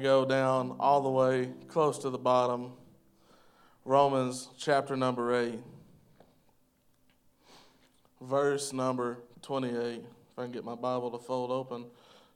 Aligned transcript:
to 0.00 0.08
go 0.08 0.24
down 0.24 0.76
all 0.80 1.02
the 1.02 1.10
way 1.10 1.50
close 1.68 1.98
to 1.98 2.10
the 2.10 2.18
bottom. 2.18 2.72
Romans 3.84 4.48
chapter 4.58 4.96
number 4.96 5.34
8, 5.34 5.58
verse 8.20 8.72
number 8.72 9.18
28. 9.42 9.74
If 9.74 10.38
I 10.38 10.42
can 10.42 10.52
get 10.52 10.64
my 10.64 10.74
Bible 10.74 11.10
to 11.10 11.18
fold 11.18 11.50
open 11.50 11.84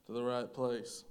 to 0.07 0.13
the 0.13 0.23
right 0.23 0.53
place. 0.53 1.05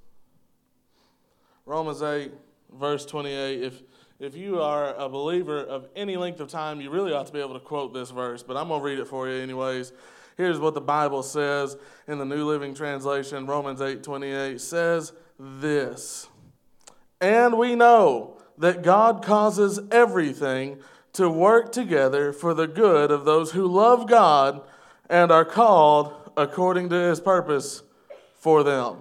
Romans 1.66 2.02
8, 2.02 2.32
verse 2.78 3.06
28. 3.06 3.64
If, 3.64 3.82
if 4.20 4.36
you 4.36 4.62
are 4.62 4.94
a 4.96 5.08
believer 5.08 5.60
of 5.60 5.88
any 5.96 6.18
length 6.18 6.40
of 6.40 6.50
time, 6.50 6.82
you 6.82 6.90
really 6.90 7.14
ought 7.14 7.28
to 7.28 7.34
be 7.34 7.40
able 7.40 7.54
to 7.54 7.60
quote 7.60 7.94
this 7.94 8.12
verse, 8.12 8.44
but 8.44 8.58
I'm 8.58 8.68
going 8.68 8.82
to 8.82 8.86
read 8.86 9.00
it 9.00 9.08
for 9.08 9.30
you 9.30 9.42
anyways. 9.42 9.94
Here's 10.36 10.60
what 10.60 10.74
the 10.74 10.82
Bible 10.82 11.24
says 11.24 11.78
in 12.08 12.18
the 12.18 12.26
New 12.26 12.46
Living 12.46 12.74
Translation. 12.74 13.46
Romans 13.46 13.82
8, 13.82 14.04
28 14.04 14.60
says 14.60 15.14
this. 15.40 16.28
And 17.24 17.58
we 17.58 17.74
know 17.74 18.36
that 18.58 18.84
God 18.84 19.24
causes 19.24 19.80
everything 19.92 20.80
to 21.14 21.30
work 21.30 21.72
together 21.72 22.34
for 22.34 22.54
the 22.54 22.68
good 22.68 23.12
of 23.12 23.24
those 23.24 23.52
who 23.52 23.66
love 23.66 24.10
God 24.10 24.62
and 25.10 25.32
are 25.32 25.46
called 25.46 26.14
according 26.36 26.90
to 26.90 26.96
his 26.96 27.22
purpose 27.22 27.82
for 28.36 28.64
them. 28.64 28.98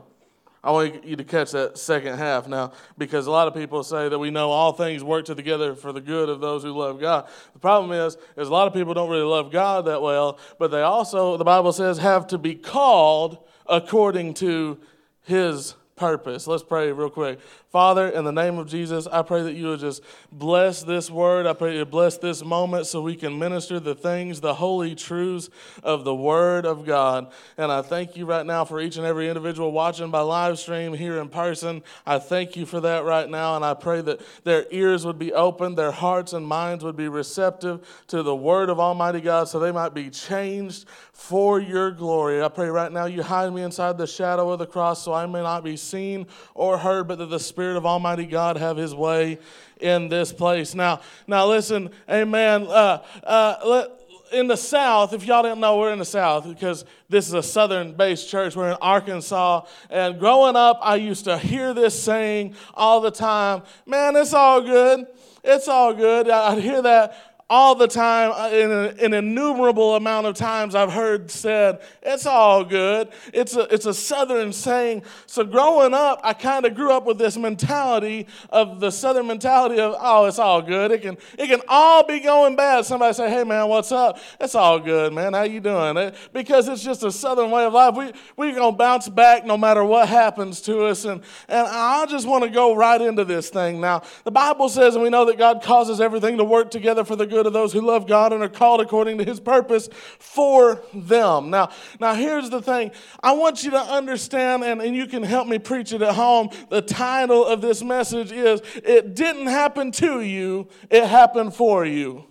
I 0.63 0.71
want 0.71 1.05
you 1.05 1.17
to 1.17 1.25
catch 1.25 1.51
that 1.51 1.77
second 1.77 2.17
half 2.17 2.47
now 2.47 2.71
because 2.97 3.27
a 3.27 3.33
lot 3.33 3.49
of 3.49 3.55
people 3.55 3.83
say 3.83 4.09
that 4.09 4.19
we 4.21 4.31
know 4.31 4.51
all 4.51 4.73
things 4.73 5.03
work 5.03 5.25
together 5.25 5.75
for 5.75 5.93
the 5.93 6.01
good 6.01 6.29
of 6.29 6.41
those 6.41 6.63
who 6.63 6.71
love 6.71 7.01
God. 7.01 7.27
The 7.55 7.59
problem 7.59 7.91
is, 7.91 8.17
is 8.37 8.47
a 8.47 8.53
lot 8.53 8.69
of 8.69 8.73
people 8.73 8.95
don't 8.95 9.11
really 9.11 9.23
love 9.23 9.51
God 9.51 9.87
that 9.87 10.01
well, 10.01 10.39
but 10.61 10.71
they 10.71 10.83
also, 10.83 11.37
the 11.37 11.45
Bible 11.45 11.73
says, 11.73 11.99
have 11.99 12.29
to 12.29 12.39
be 12.39 12.55
called 12.55 13.39
according 13.67 14.35
to 14.35 14.79
his 15.23 15.75
purpose. 16.03 16.49
Let's 16.49 16.65
pray 16.65 16.91
real 16.91 17.11
quick. 17.11 17.39
Father, 17.71 18.09
in 18.09 18.25
the 18.25 18.33
name 18.33 18.59
of 18.59 18.69
Jesus, 18.69 19.07
I 19.07 19.23
pray 19.23 19.45
that 19.45 19.53
you 19.53 19.69
would 19.69 19.79
just 19.79 20.03
bless 20.33 20.83
this 20.83 21.09
word. 21.09 21.47
I 21.47 21.53
pray 21.53 21.77
you 21.77 21.85
bless 21.85 22.19
this 22.19 22.45
moment 22.45 22.87
so 22.87 23.01
we 23.01 23.15
can 23.15 23.39
minister 23.39 23.79
the 23.79 23.95
things, 23.95 24.41
the 24.41 24.55
holy 24.55 24.97
truths 24.97 25.49
of 25.85 26.03
the 26.03 26.15
word 26.15 26.67
of 26.67 26.85
God. 26.85 27.31
And 27.57 27.71
I 27.71 27.83
thank 27.83 28.17
you 28.17 28.27
right 28.27 28.45
now 28.45 28.65
for 28.65 28.81
each 28.81 28.97
and 28.97 29.07
every 29.07 29.29
individual 29.29 29.71
watching 29.71 30.11
by 30.11 30.23
live 30.23 30.59
stream 30.59 30.93
here 30.93 31.21
in 31.21 31.29
person. 31.29 31.85
I 32.05 32.19
thank 32.19 32.57
you 32.57 32.67
for 32.67 32.81
that 32.81 33.05
right 33.05 33.31
now. 33.31 33.55
And 33.55 33.65
I 33.65 33.75
pray 33.75 34.01
that 34.01 34.21
their 34.43 34.67
ears 34.73 35.07
would 35.07 35.21
be 35.21 35.33
open, 35.33 35.77
their 35.77 35.93
hearts 35.93 36.33
and 36.33 36.45
minds 36.45 36.83
would 36.83 36.97
be 36.97 37.07
receptive 37.07 37.87
to 38.09 38.25
the 38.25 38.35
word 38.35 38.71
of 38.71 38.81
Almighty 38.81 39.21
God 39.21 39.47
so 39.47 39.61
they 39.61 39.71
might 39.71 39.95
be 39.95 40.11
changed 40.11 40.85
for 41.13 41.61
your 41.61 41.93
glory. 41.93 42.43
I 42.43 42.49
pray 42.49 42.69
right 42.69 42.91
now 42.91 43.05
you 43.05 43.23
hide 43.23 43.53
me 43.55 43.63
inside 43.63 43.99
the 43.99 44.07
shadow 44.09 44.51
of 44.51 44.59
the 44.59 44.67
cross 44.67 45.05
so 45.05 45.13
I 45.13 45.27
may 45.27 45.43
not 45.43 45.63
be 45.63 45.77
seen 45.93 46.27
or 46.55 46.79
heard, 46.79 47.07
but 47.07 47.19
that 47.19 47.27
the 47.27 47.39
Spirit 47.39 47.77
of 47.77 47.87
Almighty 47.87 48.27
God 48.27 48.57
have 48.57 48.77
His 48.77 48.95
way 48.95 49.39
in 49.81 50.09
this 50.09 50.33
place. 50.33 50.75
Now, 50.75 51.01
now 51.27 51.47
listen, 51.47 51.91
Amen. 52.11 52.67
Uh, 52.69 53.03
uh, 53.23 53.57
let, 53.65 53.91
in 54.33 54.47
the 54.47 54.57
South, 54.57 55.13
if 55.13 55.27
y'all 55.27 55.43
didn't 55.43 55.61
know, 55.61 55.79
we're 55.79 55.93
in 55.93 55.99
the 55.99 56.05
South 56.07 56.49
because 56.49 56.87
this 57.11 57.29
is 57.29 57.35
a 57.35 57.43
Southern 57.43 57.93
based 57.93 58.31
church. 58.31 58.57
We're 58.57 58.71
in 58.71 58.79
Arkansas. 58.81 59.67
And 59.91 60.19
growing 60.19 60.57
up, 60.57 60.79
I 60.83 60.97
used 60.97 61.25
to 61.25 61.37
hear 61.37 61.75
this 61.75 62.01
saying 62.03 62.57
all 62.75 63.03
the 63.03 63.11
time 63.11 63.63
Man, 63.87 64.17
it's 64.17 64.33
all 64.33 64.63
good. 64.63 65.07
It's 65.45 65.69
all 65.69 65.93
good. 65.93 66.31
I'd 66.31 66.59
hear 66.59 66.81
that 66.83 67.32
all 67.53 67.75
the 67.75 67.87
time, 67.87 68.33
uh, 68.35 68.49
in 68.49 68.71
an 68.71 69.13
innumerable 69.13 69.95
amount 69.95 70.27
of 70.27 70.35
times, 70.35 70.75
I've 70.75 70.91
heard 70.91 71.31
said, 71.31 71.83
it's 72.01 72.25
all 72.25 72.65
good. 72.65 73.11
It's 73.35 73.55
a, 73.55 73.65
it's 73.73 73.85
a 73.85 73.93
southern 73.93 74.55
saying. 74.55 75.03
So 75.27 75.45
growing 75.45 75.93
up, 75.93 76.23
I 76.25 76.33
kind 76.33 76.65
of 76.65 76.75
grew 76.75 76.93
up 76.93 77.05
with 77.05 77.19
this 77.19 77.37
mentality 77.37 78.27
of 78.49 78.81
the 78.81 78.91
southern 78.91 79.27
mentality 79.27 79.79
of, 79.79 79.95
oh, 80.01 80.25
it's 80.25 80.39
all 80.39 80.63
good. 80.63 80.93
It 80.93 81.03
can, 81.03 81.19
it 81.39 81.49
can 81.49 81.61
all 81.69 82.07
be 82.07 82.21
going 82.21 82.57
bad. 82.57 82.87
Somebody 82.87 83.13
say, 83.13 83.29
hey, 83.29 83.45
man, 83.45 83.69
what's 83.69 83.93
up? 83.93 84.19
It's 84.41 84.55
all 84.55 84.81
good, 84.81 85.13
man. 85.13 85.35
How 85.35 85.43
you 85.43 85.61
doing? 85.61 86.11
Because 86.33 86.69
it's 86.69 86.83
just 86.83 87.03
a 87.03 87.13
southern 87.13 87.51
way 87.51 87.67
of 87.67 87.75
life. 87.75 87.95
We, 87.95 88.13
we're 88.35 88.55
going 88.55 88.73
to 88.73 88.79
bounce 88.79 89.11
back 89.11 89.45
no 89.45 89.59
matter 89.59 89.85
what 89.85 90.09
happens 90.09 90.63
to 90.63 90.87
us. 90.87 91.05
And, 91.05 91.21
and 91.51 91.69
I 91.69 92.07
just 92.07 92.27
want 92.27 92.45
to 92.45 92.51
go 92.51 92.75
right 92.75 93.01
into 93.03 93.27
this 93.27 93.51
thing. 93.51 93.79
Now, 93.79 94.05
the 94.25 94.31
Bible 94.31 94.71
says, 94.71 94.95
and 94.95 95.05
we 95.05 95.11
know 95.11 95.27
that 95.27 95.37
God 95.37 95.63
causes 95.63 96.01
everything 96.01 96.39
to 96.39 96.45
work 96.45 96.71
together 96.71 97.05
for 97.05 97.15
the 97.15 97.27
good 97.27 97.42
good 97.43 97.49
of 97.49 97.53
those 97.53 97.73
who 97.73 97.81
love 97.81 98.07
God 98.07 98.33
and 98.33 98.41
are 98.41 98.49
called 98.49 98.81
according 98.81 99.19
to 99.19 99.25
his 99.25 99.41
purpose 99.41 99.89
for 100.21 100.81
them. 100.95 101.51
Now, 101.51 101.71
now 101.99 102.15
here's 102.15 102.51
the 102.51 102.63
thing. 102.63 102.93
I 103.21 103.33
want 103.33 103.65
you 103.65 103.73
to 103.73 103.81
understand, 103.81 104.63
and, 104.63 104.81
and 104.81 104.95
you 104.95 105.07
can 105.07 105.25
help 105.25 105.49
me 105.49 105.59
preach 105.59 105.93
it 105.93 106.03
at 106.03 106.15
home. 106.15 106.51
The 106.71 106.83
title 106.83 107.45
of 107.45 107.61
this 107.61 107.83
message 107.83 108.31
is 108.31 108.63
It 108.77 109.17
Didn't 109.17 109.49
Happen 109.49 109.91
to 109.93 110.21
You, 110.21 110.69
It 110.89 111.05
Happened 111.05 111.53
for 111.55 111.85
You. 111.85 112.27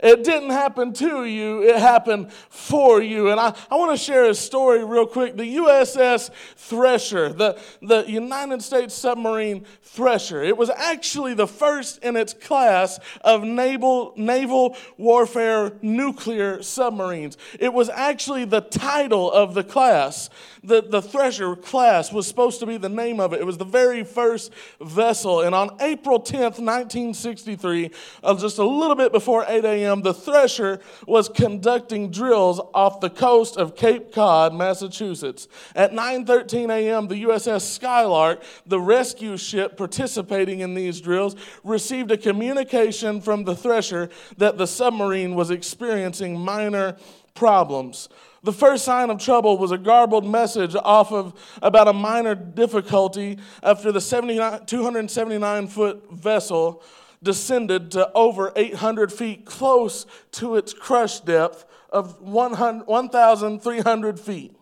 It 0.00 0.24
didn't 0.24 0.50
happen 0.50 0.92
to 0.94 1.24
you, 1.24 1.62
it 1.62 1.76
happened 1.76 2.32
for 2.32 3.00
you. 3.00 3.30
And 3.30 3.40
I, 3.40 3.54
I 3.70 3.76
want 3.76 3.98
to 3.98 4.02
share 4.02 4.24
a 4.26 4.34
story 4.34 4.84
real 4.84 5.06
quick. 5.06 5.36
The 5.36 5.56
USS 5.56 6.30
Thresher, 6.56 7.32
the, 7.32 7.58
the 7.80 8.04
United 8.06 8.62
States 8.62 8.94
submarine 8.94 9.64
Thresher, 9.82 10.42
it 10.42 10.56
was 10.56 10.70
actually 10.70 11.34
the 11.34 11.46
first 11.46 12.02
in 12.02 12.16
its 12.16 12.34
class 12.34 12.98
of 13.22 13.42
naval, 13.44 14.12
naval 14.16 14.76
warfare 14.98 15.72
nuclear 15.82 16.62
submarines. 16.62 17.36
It 17.58 17.72
was 17.72 17.88
actually 17.88 18.44
the 18.44 18.60
title 18.60 19.30
of 19.30 19.54
the 19.54 19.64
class. 19.64 20.30
The, 20.62 20.82
the 20.82 21.00
Thresher 21.00 21.54
class 21.54 22.12
was 22.12 22.26
supposed 22.26 22.60
to 22.60 22.66
be 22.66 22.76
the 22.76 22.88
name 22.88 23.20
of 23.20 23.32
it. 23.32 23.40
It 23.40 23.46
was 23.46 23.58
the 23.58 23.64
very 23.64 24.04
first 24.04 24.52
vessel. 24.80 25.42
And 25.42 25.54
on 25.54 25.76
April 25.80 26.20
10th, 26.20 26.58
1963, 26.58 27.90
uh, 28.22 28.34
just 28.34 28.58
a 28.58 28.64
little 28.64 28.96
bit 28.96 29.12
before 29.12 29.44
8 29.46 29.64
a.m., 29.64 29.95
the 30.02 30.14
Thresher 30.14 30.80
was 31.06 31.28
conducting 31.28 32.10
drills 32.10 32.60
off 32.74 33.00
the 33.00 33.10
coast 33.10 33.56
of 33.56 33.76
Cape 33.76 34.12
Cod, 34.12 34.54
Massachusetts. 34.54 35.48
At 35.74 35.92
9:13 35.92 36.70
a.m., 36.70 37.08
the 37.08 37.24
USS 37.24 37.62
Skylark, 37.62 38.42
the 38.66 38.80
rescue 38.80 39.36
ship 39.36 39.76
participating 39.76 40.60
in 40.60 40.74
these 40.74 41.00
drills, 41.00 41.36
received 41.64 42.10
a 42.10 42.16
communication 42.16 43.20
from 43.20 43.44
the 43.44 43.56
Thresher 43.56 44.10
that 44.38 44.58
the 44.58 44.66
submarine 44.66 45.34
was 45.34 45.50
experiencing 45.50 46.38
minor 46.38 46.96
problems. 47.34 48.08
The 48.42 48.52
first 48.52 48.84
sign 48.84 49.10
of 49.10 49.18
trouble 49.18 49.58
was 49.58 49.72
a 49.72 49.78
garbled 49.78 50.24
message 50.24 50.76
off 50.76 51.10
of 51.12 51.34
about 51.62 51.88
a 51.88 51.92
minor 51.92 52.36
difficulty 52.36 53.38
after 53.62 53.90
the 53.90 54.00
279 54.00 55.66
foot 55.66 56.12
vessel 56.12 56.82
descended 57.22 57.92
to 57.92 58.10
over 58.12 58.52
800 58.56 59.12
feet, 59.12 59.44
close 59.44 60.06
to 60.32 60.56
its 60.56 60.72
crush 60.72 61.20
depth 61.20 61.64
of 61.90 62.20
1,300 62.20 64.20
feet. 64.20 64.56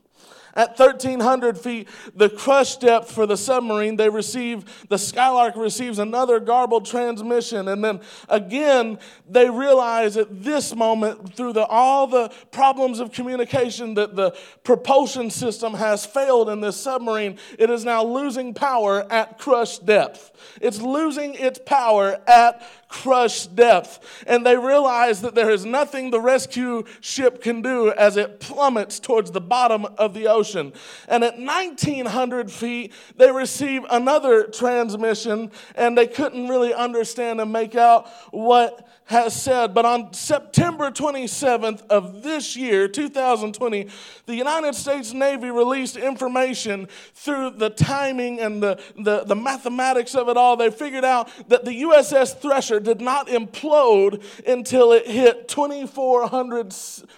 At 0.55 0.79
1,300 0.79 1.59
feet, 1.59 1.89
the 2.15 2.29
crush 2.29 2.77
depth 2.77 3.11
for 3.11 3.27
the 3.27 3.37
submarine, 3.37 3.97
they 3.97 4.09
receive, 4.09 4.87
the 4.89 4.99
Skylark 4.99 5.57
receives 5.57 5.99
another 5.99 6.39
garbled 6.39 6.87
transmission. 6.87 7.67
And 7.69 7.83
then 7.83 8.01
again, 8.29 8.99
they 9.29 9.51
realize 9.51 10.17
at 10.17 10.45
this 10.45 10.75
moment, 10.75 11.35
through 11.35 11.55
the, 11.55 11.67
all 11.67 12.07
the 12.07 12.31
problems 12.53 13.01
of 13.01 13.11
communication, 13.11 13.95
that 13.95 14.15
the 14.15 14.37
propulsion 14.63 15.29
system 15.29 15.75
has 15.75 16.07
failed 16.07 16.49
in 16.49 16.61
this 16.61 16.77
submarine. 16.77 17.39
It 17.59 17.69
is 17.69 17.85
now 17.85 18.05
losing 18.05 18.55
power 18.55 19.11
at 19.11 19.39
crush 19.39 19.79
depth. 19.79 20.31
It's 20.61 20.81
losing 20.81 21.35
its 21.35 21.59
power 21.67 22.21
at 22.29 22.63
crushed 22.95 23.57
depth. 23.57 24.25
And 24.25 24.47
they 24.47 24.57
realize 24.57 25.21
that 25.23 25.35
there 25.35 25.51
is 25.51 25.67
nothing 25.67 26.11
the 26.11 26.21
rescue 26.21 26.85
ship 27.01 27.43
can 27.43 27.61
do 27.61 27.93
as 27.93 28.17
it 28.17 28.39
plummets 28.39 29.01
towards 29.01 29.33
the 29.33 29.41
bottom 29.41 29.85
of 29.99 30.15
the 30.15 30.29
ocean. 30.29 30.73
And 31.09 31.25
at 31.25 31.37
1900 31.37 32.53
feet, 32.53 32.93
they 33.17 33.33
receive 33.33 33.85
another 33.91 34.45
transmission, 34.45 35.51
and 35.75 35.99
they 35.99 36.07
couldn't 36.07 36.49
really 36.49 36.73
understand 36.73 37.41
and 37.41 37.53
make 37.53 37.75
out 37.75 38.09
what 38.31 38.89
has 39.07 39.41
said. 39.41 39.75
But 39.75 39.85
on 39.85 40.13
September 40.13 40.91
27th 40.91 41.87
of 41.89 42.23
this 42.23 42.57
year, 42.57 42.89
2020, 42.89 43.89
the 44.27 44.35
United 44.35 44.75
States 44.75 45.13
Navy 45.13 45.51
released 45.51 45.97
information 45.97 46.89
through 47.13 47.51
the 47.51 47.71
timing 47.71 48.41
and 48.41 48.63
the, 48.63 48.81
the, 48.99 49.25
the 49.25 49.37
mathematics 49.37 50.15
of 50.15 50.29
it 50.29 50.37
all. 50.37 50.57
They 50.57 50.71
figured 50.71 51.05
out 51.05 51.29
that 51.49 51.65
the 51.65 51.83
USS 51.83 52.39
Thresher 52.39 52.81
did 52.85 53.01
not 53.01 53.29
implode 53.29 54.23
until 54.47 54.93
it 54.93 55.07
hit 55.07 55.49
2,400 55.49 56.73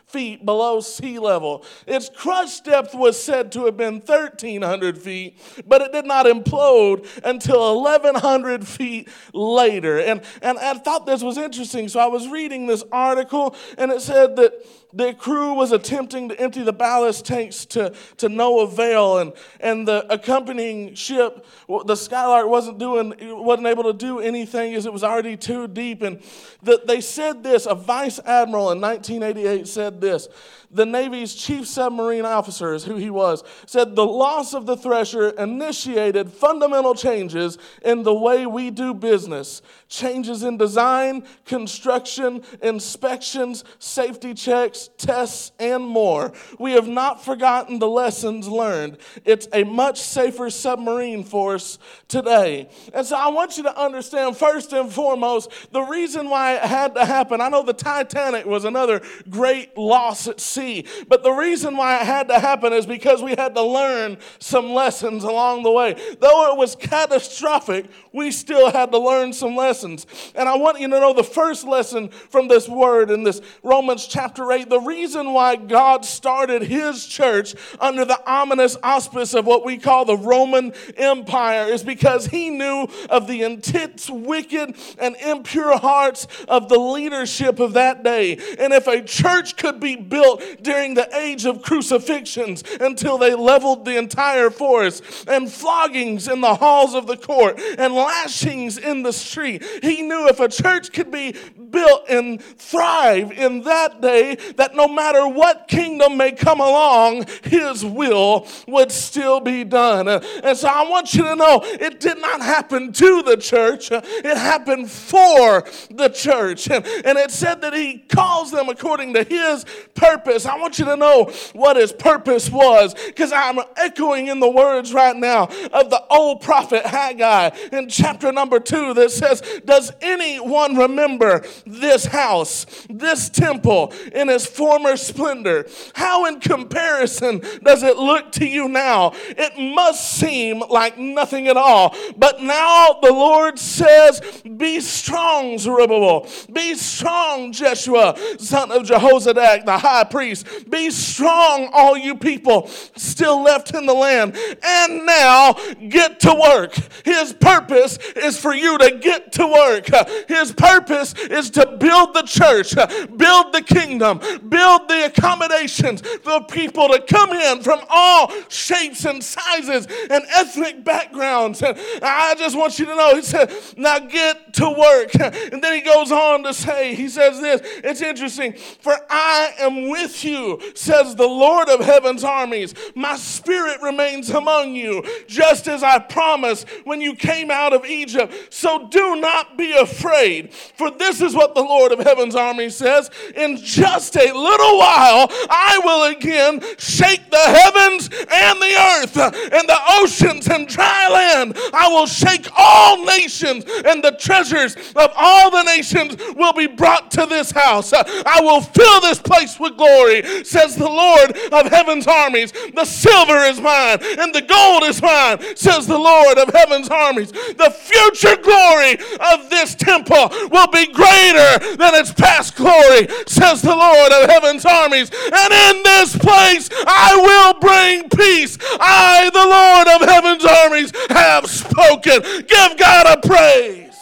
feet 0.07 0.45
below 0.45 0.81
sea 0.81 1.19
level. 1.19 1.65
Its 1.87 2.09
crush 2.09 2.61
depth 2.61 2.95
was 2.95 3.23
said 3.23 3.53
to 3.53 3.67
have 3.67 3.77
been 3.77 3.95
1,300 3.95 4.99
feet, 4.99 5.39
but 5.67 5.83
it 5.83 5.93
did 5.93 6.07
not 6.07 6.27
implode 6.27 7.07
until 7.25 7.83
1,100 7.83 8.67
feet 8.67 9.09
later. 9.33 9.99
And, 9.99 10.23
and 10.43 10.59
I 10.59 10.75
thought 10.75 11.07
this 11.07 11.23
was 11.23 11.39
interesting. 11.39 11.89
So 11.89 12.01
I 12.01 12.07
was 12.07 12.29
reading 12.29 12.67
this 12.67 12.85
article, 12.93 13.55
and 13.77 13.91
it 13.91 14.01
said 14.01 14.37
that 14.37 14.55
the 14.93 15.13
crew 15.13 15.53
was 15.53 15.73
attempting 15.73 16.31
to 16.31 16.41
empty 16.41 16.63
the 16.63 16.73
ballast 16.73 17.27
tanks 17.27 17.67
to, 17.67 17.93
to 18.17 18.29
no 18.29 18.61
avail, 18.61 19.19
and, 19.19 19.33
and 19.61 19.87
the 19.87 20.11
accompanying 20.13 20.95
ship, 20.95 21.45
the 21.85 21.97
Skylark, 21.97 22.49
wasn't 22.49 22.79
doing 22.79 23.15
wasn't 23.21 23.67
able 23.67 23.85
to 23.85 23.93
do 23.93 24.21
anything 24.21 24.75
as 24.75 24.87
it 24.87 24.93
was 24.93 25.05
already 25.05 25.37
too 25.37 25.56
deep. 25.67 26.03
And 26.03 26.21
the, 26.63 26.83
they 26.85 27.01
said 27.01 27.43
this. 27.43 27.67
A 27.67 27.75
vice 27.75 28.19
admiral 28.19 28.73
in 28.73 28.81
1988 28.81 29.69
said 29.69 30.01
this 30.01 30.29
the 30.71 30.87
Navy's 30.87 31.35
chief 31.35 31.67
submarine 31.67 32.25
officer, 32.25 32.75
is 32.75 32.85
who 32.85 32.97
he 32.97 33.11
was, 33.11 33.43
said 33.67 33.95
the 33.95 34.07
loss 34.07 34.55
of 34.55 34.67
the 34.67 34.77
Thresher 34.77 35.31
initiated 35.31 36.33
fundamental 36.33 36.95
changes 36.95 37.59
in 37.83 38.03
the 38.03 38.15
way 38.15 38.47
we 38.47 38.71
do 38.71 38.93
business. 38.93 39.63
Changes 39.89 40.43
in 40.43 40.57
design, 40.57 41.25
construction, 41.45 42.43
inspections, 42.63 43.65
safety 43.79 44.35
checks, 44.35 44.91
tests, 44.99 45.53
and 45.59 45.85
more. 45.85 46.33
We 46.59 46.73
have 46.73 46.89
not 46.89 47.25
forgotten 47.25 47.79
the 47.79 47.89
lessons 47.89 48.49
learned. 48.49 48.99
It's 49.25 49.49
a 49.53 49.65
much 49.65 50.01
safer 50.01 50.51
submarine 50.51 51.25
force 51.25 51.79
today. 52.09 52.69
And 52.93 53.07
so 53.07 53.17
I 53.17 53.29
want 53.29 53.57
you 53.57 53.63
to 53.65 53.81
understand, 53.81 54.37
first 54.37 54.73
and 54.73 54.93
foremost, 54.93 55.36
the 55.73 55.83
reason 55.83 56.29
why 56.29 56.55
it 56.55 56.63
had 56.63 56.95
to 56.95 57.05
happen. 57.05 57.41
I 57.41 57.49
know 57.49 57.63
the 57.63 57.73
Titanic 57.73 58.47
was 58.47 58.65
another 58.65 59.01
great 59.29 59.77
loss 59.77 60.27
at 60.29 60.41
sea, 60.41 60.87
but 61.09 61.23
the 61.23 61.33
reason 61.33 61.77
why 61.77 62.01
it 62.01 62.07
had 62.07 62.29
to 62.29 62.39
happen 62.39 62.73
is 62.73 62.87
because 62.87 63.23
we 63.23 63.35
had 63.37 63.55
to 63.55 63.63
learn 63.63 64.19
some 64.39 64.71
lessons 64.71 65.25
along 65.25 65.63
the 65.63 65.73
way. 65.73 65.95
Though 66.21 66.53
it 66.53 66.57
was 66.57 66.77
catastrophic, 66.77 67.87
we 68.13 68.31
still 68.31 68.71
had 68.71 68.93
to 68.93 68.99
learn 68.99 69.33
some 69.33 69.57
lessons. 69.57 70.07
And 70.35 70.49
I 70.49 70.57
want 70.57 70.81
you 70.81 70.89
to 70.89 71.01
know 71.01 71.13
the 71.13 71.25
first 71.25 71.67
lesson 71.67 72.09
from 72.09 72.49
this 72.49 72.69
word 72.69 73.11
in 73.11 73.23
this 73.23 73.41
Romans 73.63 74.07
chapter 74.07 74.51
8. 74.51 74.69
The 74.69 74.81
reason 74.81 75.33
why 75.33 75.57
God 75.57 76.05
started 76.05 76.63
his 76.63 77.07
church 77.07 77.55
under 77.81 78.05
the 78.05 78.21
ominous 78.27 78.77
auspice 78.83 79.35
of 79.35 79.47
what 79.47 79.65
we 79.65 79.79
call 79.79 80.05
the 80.05 80.17
Roman 80.17 80.73
Empire 80.97 81.65
is 81.67 81.83
because 81.83 82.27
he 82.27 82.51
knew 82.51 82.89
of 83.11 83.27
the 83.27 83.43
intense, 83.43 84.09
wicked, 84.09 84.77
and 84.99 85.17
impure 85.31 85.79
hearts 85.79 86.27
of 86.49 86.69
the 86.69 86.79
leadership 86.79 87.61
of 87.61 87.75
that 87.75 88.03
day. 88.03 88.39
And 88.59 88.73
if 88.73 88.87
a 88.87 89.03
church 89.03 89.57
could 89.57 89.81
be 89.81 89.97
built 89.97 90.43
during 90.63 90.95
the 90.95 91.09
age 91.17 91.47
of 91.47 91.63
crucifixions 91.63 92.63
until 92.81 93.19
they 93.19 93.35
leveled 93.35 93.85
the 93.85 93.97
entire 93.97 94.51
forest, 94.51 95.03
and 95.27 95.51
floggings 95.51 96.29
in 96.29 96.41
the 96.41 96.55
halls 96.55 96.95
of 96.95 97.07
the 97.07 97.17
court, 97.17 97.59
and 97.79 97.95
lashings 97.95 98.79
in 98.79 99.03
the 99.03 99.13
street. 99.13 99.65
He 99.83 100.03
knew 100.03 100.29
if 100.29 100.41
a 100.41 100.49
church 100.49 100.93
could 100.93 101.11
be 101.11 101.35
built 101.77 102.09
and 102.09 102.43
thrive 102.43 103.31
in 103.33 103.61
that 103.61 104.01
day, 104.01 104.35
that 104.57 104.75
no 104.75 104.89
matter 104.89 105.29
what 105.29 105.69
kingdom 105.69 106.17
may 106.17 106.33
come 106.33 106.59
along, 106.59 107.27
his 107.45 107.85
will 107.85 108.49
would 108.67 108.91
still 108.91 109.41
be 109.41 109.63
done. 109.63 110.09
And 110.09 110.57
so 110.57 110.69
I 110.69 110.89
want 110.89 111.13
you 111.13 111.25
to 111.25 111.37
know 111.37 111.61
it 111.65 112.01
did 112.01 112.19
not 112.19 112.41
happen 112.41 112.93
to 112.95 113.23
the 113.23 113.37
church, 113.37 113.91
it 113.93 114.37
happened 114.39 114.91
for 114.91 115.67
the 115.91 116.09
church. 116.09 116.71
And, 116.71 116.87
and 117.05 117.19
it 117.19 117.31
said 117.31 117.61
that 117.61 117.75
he 117.75 117.99
calls 117.99 118.51
them 118.51 118.71
according 118.71 119.13
to 119.13 119.23
his 119.23 119.67
purpose. 119.95 120.47
I 120.47 120.57
want 120.57 120.79
you 120.79 120.87
to 120.87 120.97
know 120.97 121.31
what 121.53 121.77
his 121.77 121.93
purpose 121.93 122.49
was 122.49 122.95
because 122.95 123.33
I'm 123.33 123.59
echoing 123.77 124.29
in 124.29 124.41
the 124.41 124.51
words 124.51 124.95
right 124.95 125.17
now 125.17 125.45
of 125.73 125.91
the 125.91 126.03
old 126.09 126.41
prophet 126.41 126.87
Haggai 126.87 127.51
in 127.71 127.91
chapter 127.91 128.33
number 128.33 128.61
two 128.61 128.95
that 128.95 129.11
says, 129.11 129.43
Does 129.67 129.93
anyone 130.01 130.77
remember 130.77 131.45
this 131.67 132.07
house, 132.07 132.67
this 132.89 133.29
temple 133.29 133.93
in 134.13 134.29
its 134.29 134.47
former 134.47 134.97
splendor? 134.97 135.67
How, 135.95 136.27
in 136.27 136.41
comparison, 136.41 137.43
does 137.63 137.83
it 137.83 137.97
look 137.97 138.33
to 138.33 138.47
you 138.47 138.69
now? 138.69 139.13
It 139.29 139.59
must 139.59 140.13
seem 140.13 140.63
like 140.71 140.99
nothing 140.99 141.49
at 141.49 141.57
all. 141.57 141.95
But 142.17 142.43
now 142.43 142.99
the 143.03 143.13
Lord 143.13 143.59
says, 143.59 144.43
Be 144.57 144.81
strong, 144.81 145.59
Zerubbabel. 145.59 146.29
Be 146.53 146.75
strong, 146.75 147.53
Jeshua, 147.53 148.17
son 148.39 148.71
of 148.71 148.85
Jehozadak, 148.85 149.65
the 149.65 149.79
high 149.79 150.05
priest 150.05 150.47
be 150.69 150.91
strong, 150.91 151.69
all 151.73 151.97
you 151.97 152.17
people 152.17 152.69
still 152.97 153.43
left 153.43 153.75
in 153.75 153.87
the 153.87 153.95
land. 153.95 154.37
And 154.63 155.07
now 155.07 155.55
get 155.89 156.21
to 156.21 156.35
work. 156.35 156.75
His 157.05 157.33
purpose 157.33 157.99
is 158.17 158.39
for 158.39 158.55
you 158.55 158.79
to 158.79 158.99
get 158.99 159.33
to 159.33 159.47
work. 159.47 159.87
His 160.29 160.53
purpose 160.53 161.15
is 161.15 161.51
to 161.57 161.77
build 161.79 162.15
the 162.15 162.23
church, 162.23 162.75
build 163.17 163.53
the 163.53 163.63
kingdom, 163.63 164.19
build 164.49 164.89
the 164.89 165.07
accommodations 165.07 166.01
for 166.01 166.45
people 166.45 166.89
to 166.89 167.01
come 167.01 167.33
in 167.33 167.63
from 167.63 167.81
all 167.89 168.31
shapes 168.49 169.05
and 169.05 169.23
sizes 169.25 169.87
and 170.11 170.25
ethnic 170.37 170.85
backgrounds. 170.85 171.63
And 171.63 171.77
I 172.03 172.35
just 172.37 172.57
want 172.57 172.79
you 172.79 172.85
to 172.87 172.95
know, 172.95 173.17
he 173.17 173.23
said, 173.23 173.51
now 173.77 173.99
get 173.99 174.53
to 174.55 174.69
work. 174.71 175.15
And 175.15 175.63
then 175.63 175.73
he 175.73 175.81
goes 175.81 176.13
on 176.13 176.43
to 176.45 176.53
say, 176.53 176.95
he 176.95 177.09
says 177.09 177.41
this, 177.41 177.61
it's 177.83 178.03
interesting, 178.03 178.53
for 178.53 178.95
I 179.09 179.53
am 179.59 179.89
with 179.89 180.25
you, 180.25 180.61
says 180.75 181.15
the 181.15 181.27
Lord 181.27 181.69
of 181.69 181.81
heaven's 181.81 182.25
armies. 182.25 182.75
My 182.95 183.17
spirit 183.17 183.81
remains 183.83 184.31
among 184.31 184.75
you, 184.75 185.03
just 185.27 185.69
as 185.69 185.83
I 185.83 185.99
promised 186.01 186.69
when 186.85 187.01
you 187.01 187.15
came 187.15 187.51
out 187.51 187.73
of 187.73 187.85
Egypt. 187.87 188.35
So 188.51 188.89
do 188.89 189.17
not 189.17 189.57
be 189.57 189.73
afraid, 189.73 190.53
for 190.53 190.91
this 190.91 191.21
is 191.21 191.35
what 191.37 191.55
the 191.55 191.63
Lord 191.63 191.93
of 191.93 192.01
heaven's 192.01 192.35
armies 192.35 192.75
says 192.75 193.11
In 193.37 193.57
just 193.57 194.17
a 194.17 194.33
little 194.33 194.79
while, 194.79 195.29
I 195.51 195.81
will 195.85 196.17
again 196.17 196.61
shake 196.79 197.31
the 197.31 197.37
heavens 197.37 198.09
and 198.09 198.61
the 198.61 198.75
earth 199.01 199.17
and 199.17 199.69
the 199.69 199.79
oceans 200.01 200.49
and 200.49 200.67
dry 200.67 201.09
land. 201.09 201.57
I 201.73 201.89
will 201.89 202.07
shake 202.07 202.49
all 202.57 203.05
nations, 203.05 203.65
and 203.85 204.03
the 204.03 204.17
treasures 204.19 204.77
of 204.97 205.13
all 205.17 205.51
the 205.51 205.63
nations 205.65 206.17
will 206.35 206.53
be 206.53 206.67
brought 206.67 207.11
to 207.13 207.27
this 207.27 207.51
house. 207.51 207.93
I 207.93 208.41
will 208.41 208.61
fill 208.61 209.01
this 209.01 209.19
place 209.19 209.61
with 209.61 209.77
glory 209.77 210.45
says 210.45 210.77
the 210.77 210.89
Lord 210.89 211.37
of 211.53 211.67
heaven's 211.71 212.07
armies. 212.07 212.53
The 212.75 212.85
silver 212.85 213.39
is 213.45 213.61
mine 213.61 213.99
and 214.19 214.35
the 214.35 214.43
gold 214.43 214.85
is 214.85 215.03
mine, 215.03 215.57
says 215.57 215.87
the 215.87 215.99
Lord 215.99 216.39
of 216.39 216.49
heaven's 216.55 216.89
armies. 216.89 217.33
The 217.33 217.71
future 217.71 218.37
glory 218.37 218.95
of 219.21 219.51
this 219.51 219.75
temple 219.75 220.31
will 220.51 220.69
be 220.69 220.87
greater 220.87 221.26
than 221.33 221.95
its 221.95 222.13
past 222.13 222.57
glory, 222.57 223.09
says 223.27 223.63
the 223.63 223.75
Lord 223.75 224.13
of 224.13 224.31
heaven's 224.31 224.65
armies. 224.65 225.11
And 225.11 225.53
in 225.53 225.83
this 225.83 226.17
place 226.17 226.69
I 226.87 227.17
will 227.17 227.61
bring 227.61 228.09
peace. 228.11 228.59
I, 228.81 229.31
the 229.33 229.47
Lord 229.47 229.89
of 229.95 230.09
heaven's 230.09 230.45
armies, 230.45 230.93
have 231.11 231.47
spoken. 231.47 232.47
Give 232.47 232.79
God 232.79 233.19
a 233.19 233.27
praise. 233.27 233.97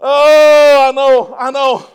Oh, 0.00 0.88
I 0.88 0.92
know, 0.92 1.36
I 1.38 1.50
know. 1.50 1.90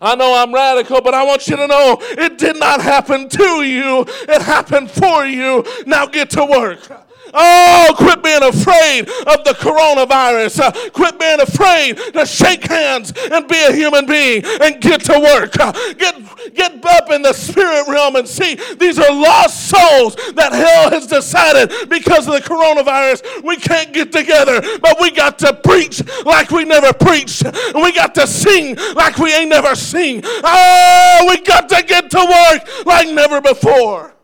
I 0.00 0.14
know 0.14 0.34
I'm 0.34 0.52
radical, 0.52 1.00
but 1.00 1.14
I 1.14 1.24
want 1.24 1.48
you 1.48 1.56
to 1.56 1.66
know 1.66 1.98
it 2.00 2.36
did 2.36 2.58
not 2.58 2.82
happen 2.82 3.28
to 3.30 3.62
you, 3.62 4.04
it 4.06 4.42
happened 4.42 4.90
for 4.90 5.24
you. 5.24 5.64
Now 5.86 6.06
get 6.06 6.30
to 6.30 6.44
work. 6.44 7.05
Oh, 7.34 7.94
quit 7.96 8.22
being 8.22 8.42
afraid 8.42 9.08
of 9.26 9.44
the 9.44 9.56
coronavirus. 9.58 10.60
Uh, 10.60 10.90
quit 10.90 11.18
being 11.18 11.40
afraid 11.40 11.96
to 12.12 12.26
shake 12.26 12.66
hands 12.66 13.12
and 13.30 13.48
be 13.48 13.62
a 13.64 13.72
human 13.72 14.06
being 14.06 14.44
and 14.44 14.80
get 14.80 15.04
to 15.04 15.18
work. 15.18 15.58
Uh, 15.58 15.72
get, 15.94 16.14
get 16.54 16.84
up 16.86 17.10
in 17.10 17.22
the 17.22 17.32
spirit 17.32 17.86
realm 17.88 18.16
and 18.16 18.28
see 18.28 18.54
these 18.78 18.98
are 18.98 19.12
lost 19.12 19.68
souls 19.68 20.14
that 20.34 20.52
hell 20.52 20.90
has 20.90 21.06
decided 21.06 21.70
because 21.88 22.26
of 22.26 22.34
the 22.34 22.40
coronavirus 22.40 23.42
we 23.42 23.56
can't 23.56 23.92
get 23.92 24.12
together, 24.12 24.60
but 24.80 25.00
we 25.00 25.10
got 25.10 25.38
to 25.40 25.52
preach 25.54 26.02
like 26.24 26.50
we 26.50 26.64
never 26.64 26.92
preached. 26.92 27.44
And 27.44 27.82
we 27.82 27.92
got 27.92 28.14
to 28.16 28.26
sing 28.26 28.76
like 28.94 29.18
we 29.18 29.34
ain't 29.34 29.50
never 29.50 29.74
sing. 29.74 30.22
Oh, 30.24 31.26
we 31.28 31.40
got 31.40 31.68
to 31.70 31.82
get 31.84 32.10
to 32.10 32.18
work 32.18 32.86
like 32.86 33.08
never 33.08 33.40
before. 33.40 34.15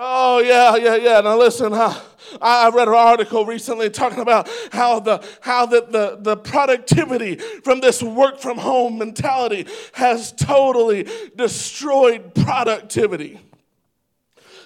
Oh, 0.00 0.38
yeah, 0.38 0.76
yeah, 0.76 0.94
yeah. 0.94 1.20
Now 1.20 1.36
listen, 1.36 1.72
huh? 1.72 2.00
I 2.40 2.70
read 2.70 2.86
an 2.86 2.94
article 2.94 3.44
recently 3.44 3.90
talking 3.90 4.20
about 4.20 4.48
how 4.70 5.00
the 5.00 5.26
how 5.40 5.66
the, 5.66 5.86
the, 5.90 6.18
the 6.20 6.36
productivity 6.36 7.34
from 7.34 7.80
this 7.80 8.00
work 8.00 8.38
from 8.38 8.58
home 8.58 8.98
mentality 8.98 9.66
has 9.94 10.30
totally 10.30 11.08
destroyed 11.34 12.32
productivity. 12.36 13.40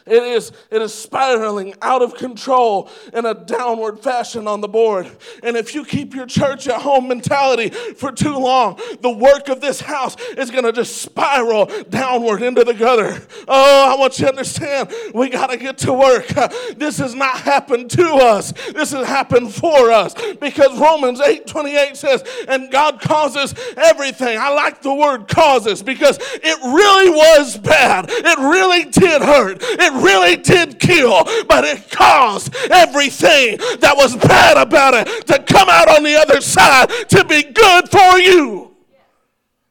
It 0.07 0.23
is, 0.23 0.53
it 0.71 0.83
is 0.83 0.93
spiraling 0.93 1.75
out 1.81 2.03
of 2.03 2.15
control 2.15 2.91
in 3.13 3.25
a 3.25 3.35
downward 3.35 4.01
fashion 4.01 4.49
on 4.49 4.61
the 4.61 4.69
board. 4.69 5.11
And 5.43 5.57
if 5.57 5.75
you 5.75 5.85
keep 5.85 6.15
your 6.15 6.27
church 6.27 6.67
at 6.69 6.81
home 6.81 7.09
mentality 7.09 7.71
for 7.71 8.11
too 8.11 8.37
long, 8.37 8.81
the 9.01 9.11
work 9.11 9.49
of 9.49 9.61
this 9.61 9.81
house 9.81 10.17
is 10.37 10.51
going 10.51 10.65
to 10.65 10.73
just 10.73 11.03
spiral 11.03 11.67
downward 11.89 12.43
into 12.43 12.65
the 12.65 12.75
gutter. 12.75 13.25
Oh, 13.47 13.93
I 13.95 13.99
want 13.99 14.19
you 14.19 14.25
to 14.25 14.31
understand 14.31 14.93
we 15.15 15.29
got 15.29 15.51
to 15.51 15.57
get 15.57 15.79
to 15.79 15.93
work. 15.93 16.27
This 16.77 16.99
has 16.99 17.15
not 17.15 17.39
happened 17.39 17.91
to 17.93 18.15
us, 18.15 18.53
this 18.73 18.93
has 18.93 19.07
happened 19.07 19.53
for 19.53 19.91
us 19.91 20.15
because 20.41 20.79
Romans 20.79 21.21
8 21.21 21.47
28 21.47 21.97
says, 21.97 22.25
and 22.49 22.71
God 22.71 23.01
causes 23.01 23.55
everything. 23.77 24.39
I 24.39 24.51
like 24.51 24.83
the 24.83 24.95
word 24.95 25.29
causes 25.29 25.83
because 25.83 26.19
it 26.21 26.59
really 26.63 27.11
was 27.11 27.59
bad. 27.59 28.07
It 28.09 28.39
really 28.39 28.85
did 28.85 29.23
hurt. 29.23 29.59
It 29.61 29.92
really 29.95 30.37
did 30.37 30.79
kill, 30.79 31.25
but 31.49 31.65
it 31.65 31.91
caused 31.91 32.55
everything 32.71 33.59
that 33.81 33.95
was 33.97 34.17
bad 34.17 34.57
about 34.57 34.95
it 34.95 35.27
to 35.27 35.43
come 35.43 35.69
out 35.71 35.89
on 35.89 36.03
the 36.03 36.17
other 36.17 36.41
side 36.41 36.89
to 37.09 37.25
be 37.25 37.43
good 37.43 37.89
for 37.89 38.19
you. 38.19 38.75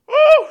Woo! 0.07 0.47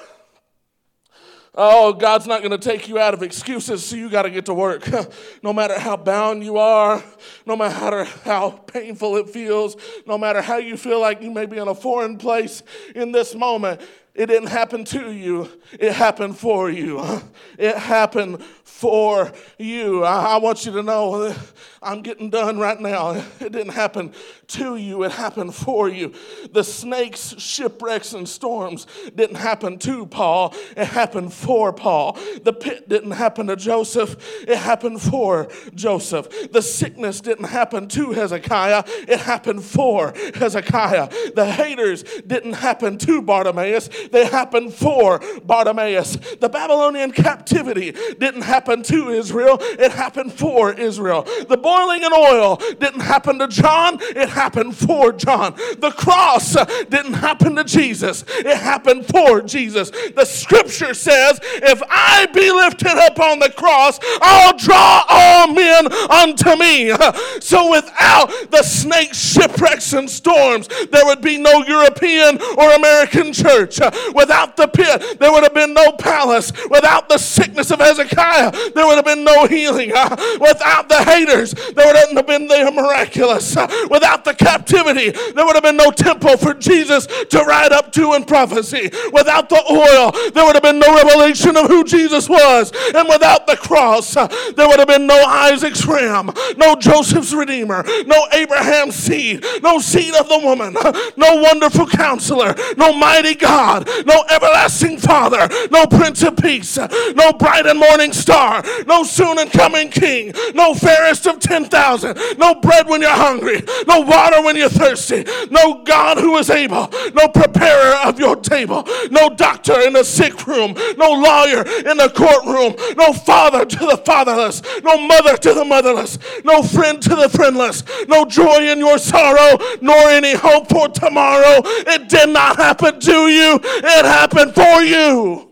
Oh, 1.62 1.92
God's 1.92 2.26
not 2.26 2.42
going 2.42 2.52
to 2.52 2.58
take 2.58 2.88
you 2.88 2.98
out 2.98 3.12
of 3.12 3.22
excuses, 3.22 3.84
so 3.84 3.96
you 3.96 4.08
got 4.08 4.22
to 4.22 4.30
get 4.30 4.46
to 4.46 4.54
work. 4.54 4.88
no 5.42 5.52
matter 5.52 5.78
how 5.78 5.96
bound 5.96 6.44
you 6.44 6.58
are, 6.58 7.02
no 7.44 7.56
matter 7.56 8.04
how 8.04 8.50
painful 8.50 9.16
it 9.16 9.28
feels, 9.28 9.76
no 10.06 10.16
matter 10.16 10.40
how 10.40 10.58
you 10.58 10.76
feel 10.76 11.00
like 11.00 11.20
you 11.20 11.30
may 11.30 11.46
be 11.46 11.58
in 11.58 11.66
a 11.66 11.74
foreign 11.74 12.18
place 12.18 12.62
in 12.94 13.10
this 13.10 13.34
moment, 13.34 13.80
it 14.14 14.26
didn't 14.26 14.48
happen 14.48 14.84
to 14.84 15.12
you, 15.12 15.50
it 15.72 15.92
happened 15.92 16.38
for 16.38 16.70
you. 16.70 17.04
It 17.58 17.76
happened 17.76 18.42
for 18.80 19.30
you. 19.58 20.04
I, 20.04 20.34
I, 20.34 20.36
want 20.38 20.64
you 20.64 20.72
to 20.72 20.82
know 20.82 21.36
I'm 21.82 22.00
getting 22.00 22.30
done 22.30 22.58
right 22.58 22.80
now. 22.80 23.22
It 23.40 23.52
didn't 23.52 23.72
happen 23.72 24.12
to 24.48 24.76
you, 24.76 25.02
it 25.02 25.12
happened 25.12 25.54
for 25.54 25.88
you. 25.88 26.14
The 26.52 26.64
snakes, 26.64 27.34
shipwrecks, 27.38 28.14
and 28.14 28.28
storms 28.28 28.86
didn't 29.14 29.36
happen 29.36 29.78
to 29.80 30.06
Paul, 30.06 30.54
it 30.76 30.86
happened 30.86 31.32
for 31.32 31.72
Paul. 31.72 32.18
The 32.42 32.52
pit 32.52 32.88
didn't 32.88 33.12
happen 33.12 33.48
to 33.48 33.56
Joseph, 33.56 34.16
it 34.48 34.56
happened 34.56 35.02
for 35.02 35.48
Joseph. 35.74 36.50
The 36.50 36.62
sickness 36.62 37.20
didn't 37.20 37.46
happen 37.46 37.86
to 37.88 38.12
Hezekiah, 38.12 38.84
it 38.86 39.20
happened 39.20 39.62
for 39.62 40.14
Hezekiah. 40.34 41.34
The 41.34 41.50
haters 41.50 42.02
didn't 42.26 42.54
happen 42.54 42.96
to 42.98 43.20
Bartimaeus, 43.20 43.90
they 44.10 44.26
happened 44.26 44.72
for 44.72 45.20
Bartimaeus. 45.44 46.16
The 46.40 46.48
Babylonian 46.48 47.12
captivity 47.12 47.92
didn't 48.18 48.42
happen 48.42 48.69
to 48.70 49.08
Israel, 49.10 49.58
it 49.60 49.92
happened 49.92 50.32
for 50.32 50.72
Israel. 50.72 51.26
The 51.48 51.56
boiling 51.56 52.02
in 52.02 52.12
oil 52.12 52.56
didn't 52.78 53.00
happen 53.00 53.38
to 53.40 53.48
John, 53.48 53.98
it 54.00 54.28
happened 54.28 54.76
for 54.76 55.12
John. 55.12 55.54
The 55.78 55.92
cross 55.96 56.56
didn't 56.88 57.14
happen 57.14 57.56
to 57.56 57.64
Jesus, 57.64 58.24
it 58.28 58.56
happened 58.56 59.06
for 59.06 59.42
Jesus. 59.42 59.90
The 59.90 60.24
scripture 60.24 60.94
says, 60.94 61.40
If 61.42 61.82
I 61.88 62.26
be 62.32 62.50
lifted 62.50 62.96
up 62.96 63.18
on 63.18 63.38
the 63.38 63.50
cross, 63.50 63.98
I'll 64.22 64.56
draw 64.56 65.04
all 65.08 65.48
men 65.48 65.92
unto 65.92 66.56
me. 66.56 66.92
So 67.40 67.70
without 67.70 68.30
the 68.50 68.62
snake 68.62 69.14
shipwrecks 69.14 69.92
and 69.92 70.08
storms, 70.08 70.68
there 70.90 71.04
would 71.04 71.20
be 71.20 71.38
no 71.38 71.64
European 71.64 72.40
or 72.56 72.72
American 72.72 73.32
church. 73.32 73.80
Without 74.14 74.56
the 74.56 74.68
pit, 74.68 75.18
there 75.18 75.32
would 75.32 75.42
have 75.42 75.54
been 75.54 75.74
no 75.74 75.92
palace. 75.92 76.52
Without 76.70 77.08
the 77.08 77.18
sickness 77.18 77.70
of 77.70 77.80
Hezekiah, 77.80 78.52
there 78.74 78.86
would 78.86 78.96
have 78.96 79.04
been 79.04 79.24
no 79.24 79.46
healing. 79.46 79.90
Without 79.90 80.88
the 80.88 81.02
haters, 81.04 81.54
there 81.74 81.86
wouldn't 81.86 82.16
have 82.16 82.26
been 82.26 82.46
the 82.46 82.70
miraculous. 82.74 83.56
Without 83.90 84.24
the 84.24 84.34
captivity, 84.34 85.10
there 85.10 85.44
would 85.44 85.56
have 85.56 85.62
been 85.62 85.76
no 85.76 85.90
temple 85.90 86.36
for 86.36 86.54
Jesus 86.54 87.06
to 87.06 87.40
ride 87.40 87.72
up 87.72 87.92
to 87.92 88.14
in 88.14 88.24
prophecy. 88.24 88.90
Without 89.12 89.48
the 89.48 89.62
oil, 89.70 90.12
there 90.32 90.44
would 90.44 90.54
have 90.54 90.62
been 90.62 90.78
no 90.78 90.94
revelation 90.94 91.56
of 91.56 91.66
who 91.66 91.84
Jesus 91.84 92.28
was. 92.28 92.72
And 92.94 93.08
without 93.08 93.46
the 93.46 93.56
cross, 93.56 94.14
there 94.14 94.68
would 94.68 94.78
have 94.78 94.88
been 94.88 95.06
no 95.06 95.22
Isaac's 95.24 95.86
ram, 95.86 96.30
no 96.56 96.74
Joseph's 96.74 97.32
redeemer, 97.32 97.84
no 98.06 98.26
Abraham's 98.32 98.94
seed, 98.96 99.44
no 99.62 99.78
seed 99.78 100.14
of 100.14 100.28
the 100.28 100.38
woman, 100.38 100.74
no 101.16 101.42
wonderful 101.42 101.86
counselor, 101.86 102.54
no 102.76 102.92
mighty 102.92 103.34
God, 103.34 103.88
no 104.06 104.24
everlasting 104.30 104.98
Father, 104.98 105.48
no 105.70 105.86
Prince 105.86 106.22
of 106.22 106.36
Peace, 106.36 106.76
no 106.76 107.32
bright 107.32 107.66
and 107.66 107.78
morning 107.78 108.12
star, 108.12 108.49
no 108.86 109.02
soon 109.02 109.38
and 109.38 109.50
coming 109.50 109.90
King, 109.90 110.32
no 110.54 110.74
fairest 110.74 111.26
of 111.26 111.40
10,000, 111.40 112.18
no 112.38 112.54
bread 112.56 112.88
when 112.88 113.00
you're 113.00 113.10
hungry, 113.10 113.62
no 113.86 114.00
water 114.00 114.42
when 114.42 114.56
you're 114.56 114.68
thirsty, 114.68 115.24
no 115.50 115.82
God 115.84 116.18
who 116.18 116.36
is 116.38 116.50
able, 116.50 116.88
no 117.14 117.28
preparer 117.28 117.96
of 118.04 118.18
your 118.18 118.36
table, 118.36 118.86
no 119.10 119.30
doctor 119.30 119.80
in 119.80 119.92
the 119.92 120.04
sick 120.04 120.46
room, 120.46 120.74
no 120.96 121.10
lawyer 121.12 121.62
in 121.88 121.96
the 121.96 122.12
courtroom, 122.14 122.74
no 122.96 123.12
father 123.12 123.64
to 123.64 123.78
the 123.78 123.96
fatherless, 124.04 124.62
no 124.82 124.98
mother 125.06 125.36
to 125.36 125.54
the 125.54 125.64
motherless, 125.64 126.18
no 126.44 126.62
friend 126.62 127.02
to 127.02 127.14
the 127.14 127.28
friendless, 127.28 127.84
no 128.08 128.24
joy 128.24 128.70
in 128.70 128.78
your 128.78 128.98
sorrow, 128.98 129.58
nor 129.80 130.10
any 130.10 130.34
hope 130.34 130.68
for 130.68 130.88
tomorrow. 130.88 131.62
It 131.64 132.08
did 132.08 132.30
not 132.30 132.56
happen 132.56 133.00
to 133.00 133.28
you, 133.28 133.60
it 133.62 134.04
happened 134.04 134.54
for 134.54 134.82
you. 134.82 135.50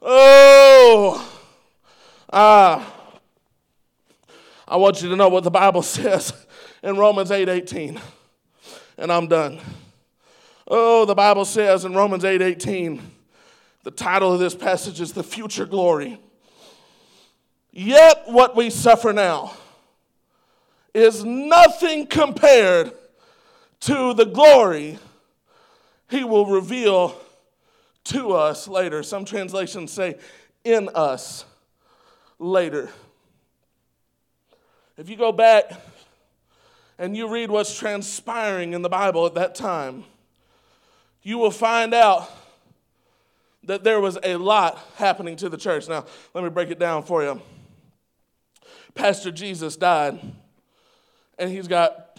Oh, 0.00 1.31
ah. 2.32 2.94
I 4.66 4.76
want 4.76 5.02
you 5.02 5.10
to 5.10 5.16
know 5.16 5.28
what 5.28 5.44
the 5.44 5.50
Bible 5.50 5.82
says 5.82 6.32
in 6.82 6.96
Romans 6.96 7.30
8 7.30 7.48
18. 7.48 8.00
And 8.98 9.12
I'm 9.12 9.26
done. 9.26 9.60
Oh, 10.66 11.04
the 11.04 11.14
Bible 11.14 11.44
says 11.44 11.84
in 11.84 11.94
Romans 11.94 12.24
8 12.24 12.40
18, 12.40 13.00
the 13.82 13.90
title 13.90 14.32
of 14.32 14.40
this 14.40 14.54
passage 14.54 15.00
is 15.00 15.12
The 15.12 15.24
Future 15.24 15.66
Glory. 15.66 16.20
Yet 17.72 18.24
what 18.26 18.54
we 18.54 18.70
suffer 18.70 19.12
now 19.12 19.54
is 20.94 21.24
nothing 21.24 22.06
compared 22.06 22.92
to 23.80 24.14
the 24.14 24.26
glory 24.26 24.98
he 26.08 26.22
will 26.22 26.46
reveal 26.46 27.16
to 28.04 28.32
us 28.32 28.68
later. 28.68 29.02
Some 29.02 29.24
translations 29.24 29.90
say 29.90 30.18
in 30.64 30.88
us 30.94 31.44
later. 32.42 32.90
If 34.98 35.08
you 35.08 35.16
go 35.16 35.32
back 35.32 35.72
and 36.98 37.16
you 37.16 37.28
read 37.28 37.50
what's 37.50 37.76
transpiring 37.78 38.72
in 38.74 38.82
the 38.82 38.88
Bible 38.88 39.24
at 39.26 39.34
that 39.34 39.54
time, 39.54 40.04
you 41.22 41.38
will 41.38 41.50
find 41.50 41.94
out 41.94 42.30
that 43.64 43.84
there 43.84 44.00
was 44.00 44.18
a 44.24 44.36
lot 44.36 44.78
happening 44.96 45.36
to 45.36 45.48
the 45.48 45.56
church. 45.56 45.88
Now, 45.88 46.04
let 46.34 46.42
me 46.42 46.50
break 46.50 46.70
it 46.70 46.78
down 46.78 47.04
for 47.04 47.22
you. 47.22 47.40
Pastor 48.94 49.30
Jesus 49.30 49.76
died, 49.76 50.20
and 51.38 51.50
he's 51.50 51.68
got 51.68 52.18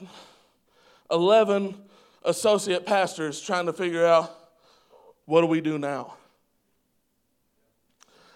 11 1.12 1.76
associate 2.24 2.86
pastors 2.86 3.42
trying 3.42 3.66
to 3.66 3.74
figure 3.74 4.06
out 4.06 4.34
what 5.26 5.42
do 5.42 5.48
we 5.48 5.62
do 5.62 5.78
now? 5.78 6.16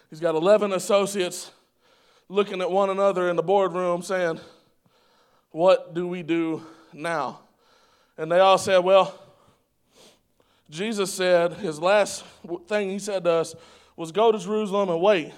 He's 0.10 0.20
got 0.20 0.36
11 0.36 0.74
associates 0.74 1.52
looking 2.30 2.62
at 2.62 2.70
one 2.70 2.90
another 2.90 3.30
in 3.30 3.36
the 3.36 3.44
boardroom 3.44 4.02
saying, 4.02 4.40
What 5.52 5.94
do 5.94 6.08
we 6.08 6.24
do 6.24 6.66
now? 6.94 7.40
And 8.18 8.32
they 8.32 8.40
all 8.40 8.58
said, 8.58 8.80
Well, 8.80 9.18
Jesus 10.70 11.14
said, 11.14 11.54
his 11.54 11.80
last 11.80 12.26
thing 12.68 12.90
he 12.90 13.00
said 13.00 13.24
to 13.24 13.32
us 13.32 13.56
was, 13.96 14.12
Go 14.12 14.32
to 14.32 14.40
Jerusalem 14.40 14.90
and 14.90 15.02
wait. 15.02 15.34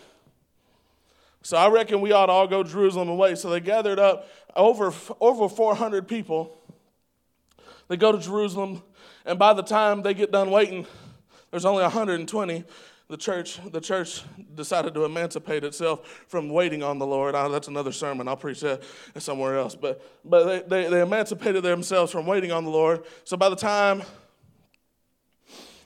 So 1.41 1.57
I 1.57 1.69
reckon 1.69 2.01
we 2.01 2.11
ought 2.11 2.25
to 2.25 2.31
all 2.31 2.47
go 2.47 2.63
to 2.63 2.69
Jerusalem 2.69 3.09
and 3.09 3.17
wait. 3.17 3.37
So 3.37 3.49
they 3.49 3.59
gathered 3.59 3.99
up 3.99 4.27
over, 4.55 4.93
over 5.21 5.47
400 5.47 6.07
people. 6.07 6.57
They 7.87 7.97
go 7.97 8.11
to 8.11 8.19
Jerusalem, 8.19 8.83
and 9.25 9.39
by 9.39 9.53
the 9.53 9.63
time 9.63 10.01
they 10.01 10.13
get 10.13 10.31
done 10.31 10.51
waiting, 10.51 10.85
there's 11.49 11.65
only 11.65 11.81
120 11.81 12.63
the 13.09 13.17
church, 13.17 13.59
the 13.71 13.81
church 13.81 14.21
decided 14.53 14.93
to 14.93 15.03
emancipate 15.03 15.63
itself 15.63 16.23
from 16.27 16.47
waiting 16.47 16.83
on 16.83 16.99
the 16.99 17.07
Lord. 17.07 17.33
Oh, 17.33 17.49
that's 17.49 17.67
another 17.67 17.91
sermon. 17.91 18.27
I'll 18.27 18.37
preach 18.37 18.61
that 18.61 18.83
somewhere 19.17 19.57
else. 19.57 19.73
But, 19.73 20.05
but 20.23 20.69
they, 20.69 20.83
they, 20.83 20.89
they 20.89 21.01
emancipated 21.01 21.63
themselves 21.63 22.11
from 22.11 22.27
waiting 22.27 22.51
on 22.51 22.63
the 22.65 22.69
Lord. 22.69 23.03
So 23.23 23.35
by 23.35 23.49
the 23.49 23.55
time 23.55 24.03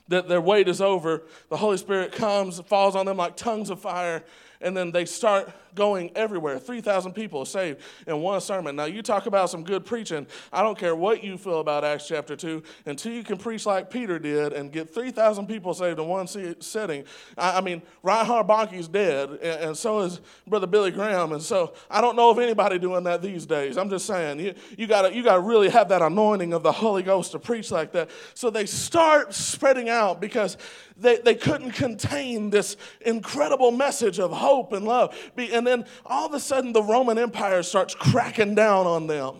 that 0.08 0.28
their 0.28 0.40
wait 0.42 0.68
is 0.68 0.82
over, 0.82 1.22
the 1.48 1.56
Holy 1.56 1.78
Spirit 1.78 2.12
comes, 2.12 2.60
falls 2.60 2.94
on 2.94 3.06
them 3.06 3.16
like 3.16 3.36
tongues 3.36 3.70
of 3.70 3.80
fire, 3.80 4.22
and 4.60 4.76
then 4.76 4.92
they 4.92 5.06
start 5.06 5.50
going 5.74 6.10
everywhere. 6.14 6.58
3,000 6.58 7.12
people 7.12 7.44
saved 7.44 7.80
in 8.06 8.20
one 8.20 8.40
sermon. 8.40 8.76
Now, 8.76 8.84
you 8.84 9.02
talk 9.02 9.26
about 9.26 9.50
some 9.50 9.64
good 9.64 9.84
preaching. 9.84 10.26
I 10.52 10.62
don't 10.62 10.78
care 10.78 10.94
what 10.94 11.22
you 11.24 11.36
feel 11.36 11.60
about 11.60 11.84
Acts 11.84 12.06
chapter 12.06 12.36
2 12.36 12.62
until 12.86 13.12
you 13.12 13.24
can 13.24 13.36
preach 13.36 13.66
like 13.66 13.90
Peter 13.90 14.18
did 14.18 14.52
and 14.52 14.72
get 14.72 14.92
3,000 14.92 15.46
people 15.46 15.74
saved 15.74 15.98
in 15.98 16.06
one 16.06 16.26
setting. 16.26 17.04
I, 17.36 17.58
I 17.58 17.60
mean, 17.60 17.82
Reinhard 18.02 18.46
Bonnke's 18.46 18.88
dead, 18.88 19.30
and, 19.30 19.42
and, 19.42 19.76
so 19.76 20.00
is 20.00 20.20
Brother 20.46 20.66
Billy 20.66 20.90
Graham. 20.90 21.32
And 21.32 21.42
so 21.42 21.74
I 21.90 22.00
don't 22.00 22.16
know 22.16 22.30
of 22.30 22.38
anybody 22.38 22.78
doing 22.78 23.04
that 23.04 23.22
these 23.22 23.46
days. 23.46 23.76
I'm 23.76 23.90
just 23.90 24.06
saying, 24.06 24.40
you, 24.40 24.54
you 24.76 24.86
got 24.86 25.12
you 25.14 25.22
to 25.24 25.40
really 25.40 25.68
have 25.68 25.88
that 25.88 26.02
anointing 26.02 26.52
of 26.52 26.62
the 26.62 26.72
Holy 26.72 27.02
Ghost 27.02 27.32
to 27.32 27.38
preach 27.38 27.70
like 27.70 27.92
that. 27.92 28.10
So 28.34 28.50
they 28.50 28.66
start 28.66 29.34
spreading 29.34 29.88
out 29.88 30.20
because 30.20 30.56
they, 30.96 31.18
they 31.18 31.34
couldn't 31.34 31.72
contain 31.72 32.50
this 32.50 32.76
incredible 33.00 33.72
message 33.72 34.20
of 34.20 34.30
hope 34.30 34.72
and 34.72 34.84
love. 34.84 35.16
And 35.36 35.63
then 35.66 35.84
all 36.04 36.26
of 36.26 36.34
a 36.34 36.40
sudden, 36.40 36.72
the 36.72 36.82
Roman 36.82 37.18
Empire 37.18 37.62
starts 37.62 37.94
cracking 37.94 38.54
down 38.54 38.86
on 38.86 39.06
them. 39.06 39.36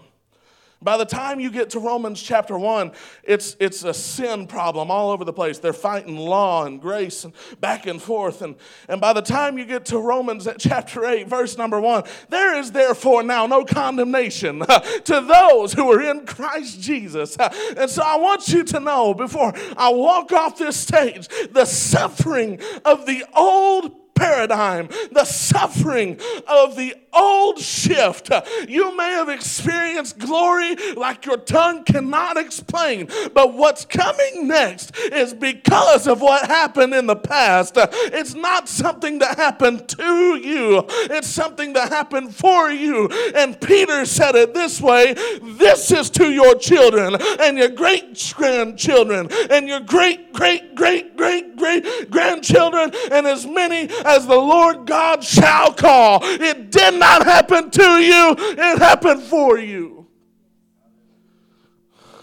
By 0.85 0.99
the 0.99 1.07
time 1.07 1.41
you 1.41 1.51
get 1.51 1.71
to 1.71 1.79
Romans 1.79 2.21
chapter 2.21 2.59
1, 2.59 2.93
it's, 3.23 3.57
it's 3.59 3.85
a 3.85 3.95
sin 3.95 4.47
problem 4.47 4.91
all 4.91 5.11
over 5.11 5.25
the 5.25 5.33
place. 5.33 5.59
They're 5.59 5.73
fighting 5.73 6.19
law 6.19 6.67
and 6.67 6.79
grace 6.79 7.25
and 7.25 7.33
back 7.59 7.87
and 7.87 8.01
forth. 8.01 8.43
And, 8.43 8.55
and 8.87 9.01
by 9.01 9.15
the 9.15 9.23
time 9.23 9.57
you 9.57 9.65
get 9.65 9.87
to 9.87 9.99
Romans 9.99 10.47
at 10.47 10.59
chapter 10.59 11.07
8, 11.07 11.27
verse 11.27 11.57
number 11.57 11.81
1, 11.81 12.05
there 12.29 12.59
is 12.59 12.73
therefore 12.73 13.23
now 13.23 13.47
no 13.47 13.65
condemnation 13.65 14.61
to 15.05 15.21
those 15.23 15.73
who 15.73 15.91
are 15.91 16.03
in 16.03 16.27
Christ 16.27 16.81
Jesus. 16.81 17.37
And 17.77 17.89
so 17.89 18.03
I 18.05 18.17
want 18.17 18.49
you 18.49 18.63
to 18.65 18.81
know 18.81 19.15
before 19.15 19.53
I 19.77 19.89
walk 19.91 20.33
off 20.33 20.59
this 20.59 20.77
stage, 20.77 21.29
the 21.51 21.65
suffering 21.65 22.61
of 22.85 23.07
the 23.07 23.25
old 23.35 24.04
paradigm, 24.15 24.89
the 25.13 25.25
suffering 25.25 26.21
of 26.47 26.77
the 26.77 26.95
old 27.13 27.59
shift. 27.59 28.31
You 28.69 28.97
may 28.97 29.11
have 29.11 29.29
experienced 29.29 30.19
glory 30.19 30.77
like 30.95 31.27
your 31.27 31.37
tongue 31.37 31.85
cannot 31.85 32.37
explain, 32.37 33.09
but 33.33 33.55
what's 33.55 33.85
coming 33.85 34.49
next 34.49 34.97
is 34.99 35.33
because 35.33 36.07
of 36.07 36.21
what 36.21 36.47
happened 36.47 36.95
in 36.95 37.07
the 37.07 37.17
past. 37.17 37.75
It's 37.77 38.35
not 38.35 38.69
something 38.69 39.19
that 39.21 39.37
happened 39.37 39.89
to 39.91 40.37
you, 40.37 40.85
it's 40.89 41.29
something 41.29 41.73
that 41.75 41.91
happened 41.91 42.35
for 42.35 42.71
you. 42.71 43.09
And 43.35 43.61
Peter 43.61 44.05
said 44.05 44.35
it 44.35 44.55
this 44.55 44.81
way 44.81 45.15
this 45.43 45.91
is 45.91 46.11
to 46.11 46.31
your 46.31 46.55
children 46.57 47.17
and 47.41 47.57
your 47.57 47.69
great 47.69 48.33
grandchildren 48.35 49.29
and 49.51 49.69
your 49.69 49.81
great, 49.81 50.33
great, 50.33 50.75
great, 50.75 51.17
great, 51.17 51.57
great 51.57 52.11
grandchildren 52.11 52.93
and 53.11 53.27
as 53.27 53.47
many 53.47 53.89
as 54.05 54.27
the 54.27 54.37
Lord 54.37 54.87
God 54.87 55.25
shall 55.25 55.73
call. 55.73 56.21
It 56.23 56.71
did 56.71 56.95
not 56.95 57.25
happen 57.25 57.71
to 57.71 57.83
you, 57.83 58.37
it 58.39 58.79
happened 58.79 59.23
for 59.23 59.59
you. 59.59 60.07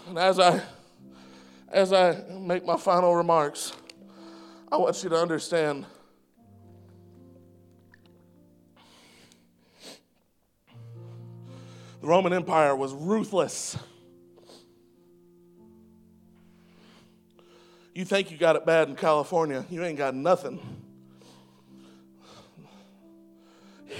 And 0.08 0.18
as 0.18 0.38
I 0.38 0.62
as 1.72 1.92
I 1.92 2.22
make 2.30 2.64
my 2.66 2.76
final 2.76 3.16
remarks, 3.16 3.72
I 4.70 4.76
want 4.76 5.02
you 5.02 5.08
to 5.08 5.16
understand 5.16 5.86
the 12.00 12.06
Roman 12.06 12.34
Empire 12.34 12.76
was 12.76 12.92
ruthless. 12.92 13.78
You 17.94 18.04
think 18.04 18.30
you 18.30 18.36
got 18.36 18.56
it 18.56 18.66
bad 18.66 18.88
in 18.88 18.96
California, 18.96 19.64
you 19.70 19.82
ain't 19.82 19.98
got 19.98 20.14
nothing. 20.14 20.60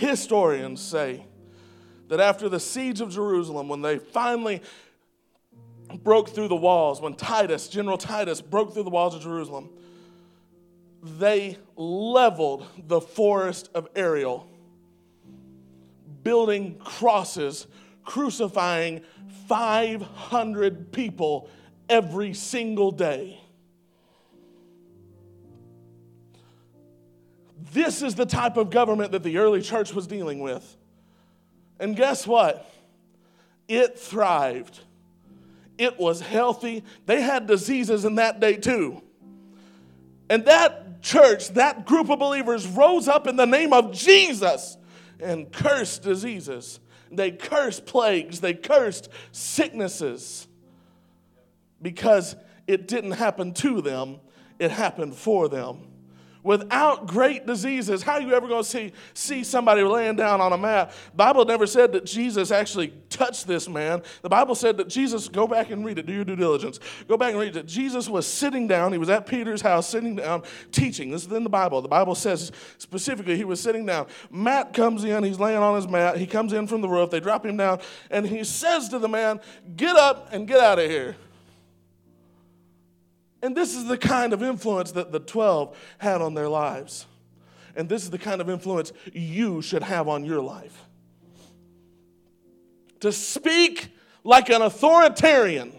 Historians 0.03 0.81
say 0.81 1.25
that 2.09 2.19
after 2.19 2.49
the 2.49 2.59
siege 2.59 3.01
of 3.01 3.11
Jerusalem, 3.11 3.69
when 3.69 3.83
they 3.83 3.99
finally 3.99 4.61
broke 6.03 6.31
through 6.31 6.49
the 6.49 6.57
walls, 6.57 7.01
when 7.01 7.15
Titus, 7.15 7.69
General 7.69 7.97
Titus, 7.97 8.41
broke 8.41 8.75
through 8.75 8.83
the 8.83 8.91
walls 8.91 9.15
of 9.15 9.23
Jerusalem, 9.23 9.71
they 11.05 11.57
leveled 11.77 12.67
the 12.89 13.01
forest 13.01 13.71
of 13.77 13.89
Ariel, 13.95 14.49
building 16.25 16.81
crosses, 16.81 17.69
crucifying 18.05 19.03
500 19.47 20.91
people 20.91 21.49
every 21.89 22.35
single 22.35 22.91
day. 22.91 23.42
This 27.73 28.03
is 28.03 28.15
the 28.15 28.27
type 28.27 28.59
of 28.59 28.69
government 28.69 29.13
that 29.13 29.23
the 29.23 29.39
early 29.39 29.63
church 29.63 29.95
was 29.95 30.07
dealing 30.07 30.41
with. 30.41 30.77
And 31.81 31.97
guess 31.97 32.27
what? 32.27 32.71
It 33.67 33.99
thrived. 33.99 34.81
It 35.79 35.99
was 35.99 36.21
healthy. 36.21 36.85
They 37.07 37.23
had 37.23 37.47
diseases 37.47 38.05
in 38.05 38.17
that 38.17 38.41
day 38.41 38.57
too. 38.57 39.03
And 40.29 40.45
that 40.45 41.01
church, 41.01 41.49
that 41.55 41.87
group 41.87 42.11
of 42.11 42.19
believers 42.19 42.67
rose 42.67 43.09
up 43.09 43.27
in 43.27 43.37
the 43.37 43.47
name 43.47 43.73
of 43.73 43.93
Jesus 43.93 44.77
and 45.19 45.51
cursed 45.51 46.03
diseases. 46.03 46.79
They 47.11 47.31
cursed 47.31 47.87
plagues. 47.87 48.41
They 48.41 48.53
cursed 48.53 49.09
sicknesses 49.33 50.47
because 51.81 52.37
it 52.67 52.87
didn't 52.87 53.13
happen 53.13 53.55
to 53.55 53.81
them, 53.81 54.21
it 54.59 54.71
happened 54.71 55.17
for 55.17 55.49
them 55.49 55.92
without 56.43 57.07
great 57.07 57.47
diseases. 57.47 58.03
How 58.03 58.15
are 58.15 58.21
you 58.21 58.35
ever 58.35 58.49
going 58.49 58.63
to 58.63 58.69
see, 58.69 58.93
see 59.15 59.45
somebody 59.45 59.83
laying 59.83 60.17
down 60.17 60.41
on 60.41 60.53
a 60.53 60.59
mat? 60.59 60.93
Bible 61.15 61.45
never 61.45 61.67
said 61.67 61.93
that 61.93 62.05
Jesus 62.05 62.51
actually 62.51 62.93
touched 63.09 63.47
this 63.47 63.69
man. 63.69 64.03
The 64.23 64.29
Bible 64.29 64.55
said 64.55 64.77
that 64.79 64.89
Jesus, 64.89 65.29
go 65.29 65.47
back 65.47 65.71
and 65.71 65.85
read 65.85 65.99
it, 65.99 66.07
do 66.07 66.13
your 66.13 66.25
due 66.25 66.37
diligence. 66.37 66.81
Go 67.07 67.17
back 67.17 67.31
and 67.31 67.41
read 67.41 67.57
it. 67.57 67.67
Jesus 67.67 68.09
was 68.09 68.27
sitting 68.27 68.67
down. 68.67 68.93
He 68.93 68.99
was 68.99 69.09
at 69.09 69.27
Peter's 69.27 69.63
house 69.63 69.89
sitting 69.89 70.17
down 70.17 70.43
teaching. 70.73 71.11
This 71.11 71.25
is 71.25 71.33
in 71.33 71.45
the 71.45 71.51
Bible. 71.51 71.81
The 71.83 71.89
Bible 71.89 72.15
says 72.15 72.53
specifically 72.79 73.37
he 73.37 73.45
was 73.45 73.61
sitting 73.61 73.87
down. 73.87 74.07
Matt 74.31 74.73
comes 74.73 75.05
in. 75.05 75.23
He's 75.25 75.39
laying 75.39 75.59
on 75.59 75.77
his 75.77 75.89
mat. 75.89 76.17
He 76.17 76.27
comes 76.27 76.53
in 76.53 76.67
from 76.67 76.81
the 76.81 76.89
roof. 76.89 77.11
They 77.11 77.21
drop 77.21 77.47
him 77.47 77.57
down. 77.57 77.81
And 78.11 78.27
he 78.27 78.45
says 78.45 78.89
to 78.89 78.99
the 78.99 79.09
man, 79.09 79.41
Get 79.77 79.97
up 79.97 80.29
and 80.33 80.47
get 80.47 80.59
out 80.59 80.79
of 80.79 80.91
here. 80.91 81.17
And 83.43 83.57
this 83.57 83.75
is 83.75 83.87
the 83.87 83.99
kind 83.99 84.33
of 84.33 84.43
influence 84.43 84.93
that 84.93 85.11
the 85.11 85.19
12 85.19 85.77
had 85.99 86.23
on 86.23 86.35
their 86.35 86.49
lives. 86.49 87.07
And 87.75 87.89
this 87.89 88.05
is 88.05 88.11
the 88.11 88.19
kind 88.19 88.41
of 88.41 88.49
influence 88.49 88.93
you 89.13 89.63
should 89.63 89.83
have 89.83 90.09
on 90.09 90.25
your 90.25 90.41
life. 90.41 90.85
To 93.01 93.11
speak 93.11 93.91
like 94.23 94.49
an 94.51 94.63
authoritarian. 94.63 95.73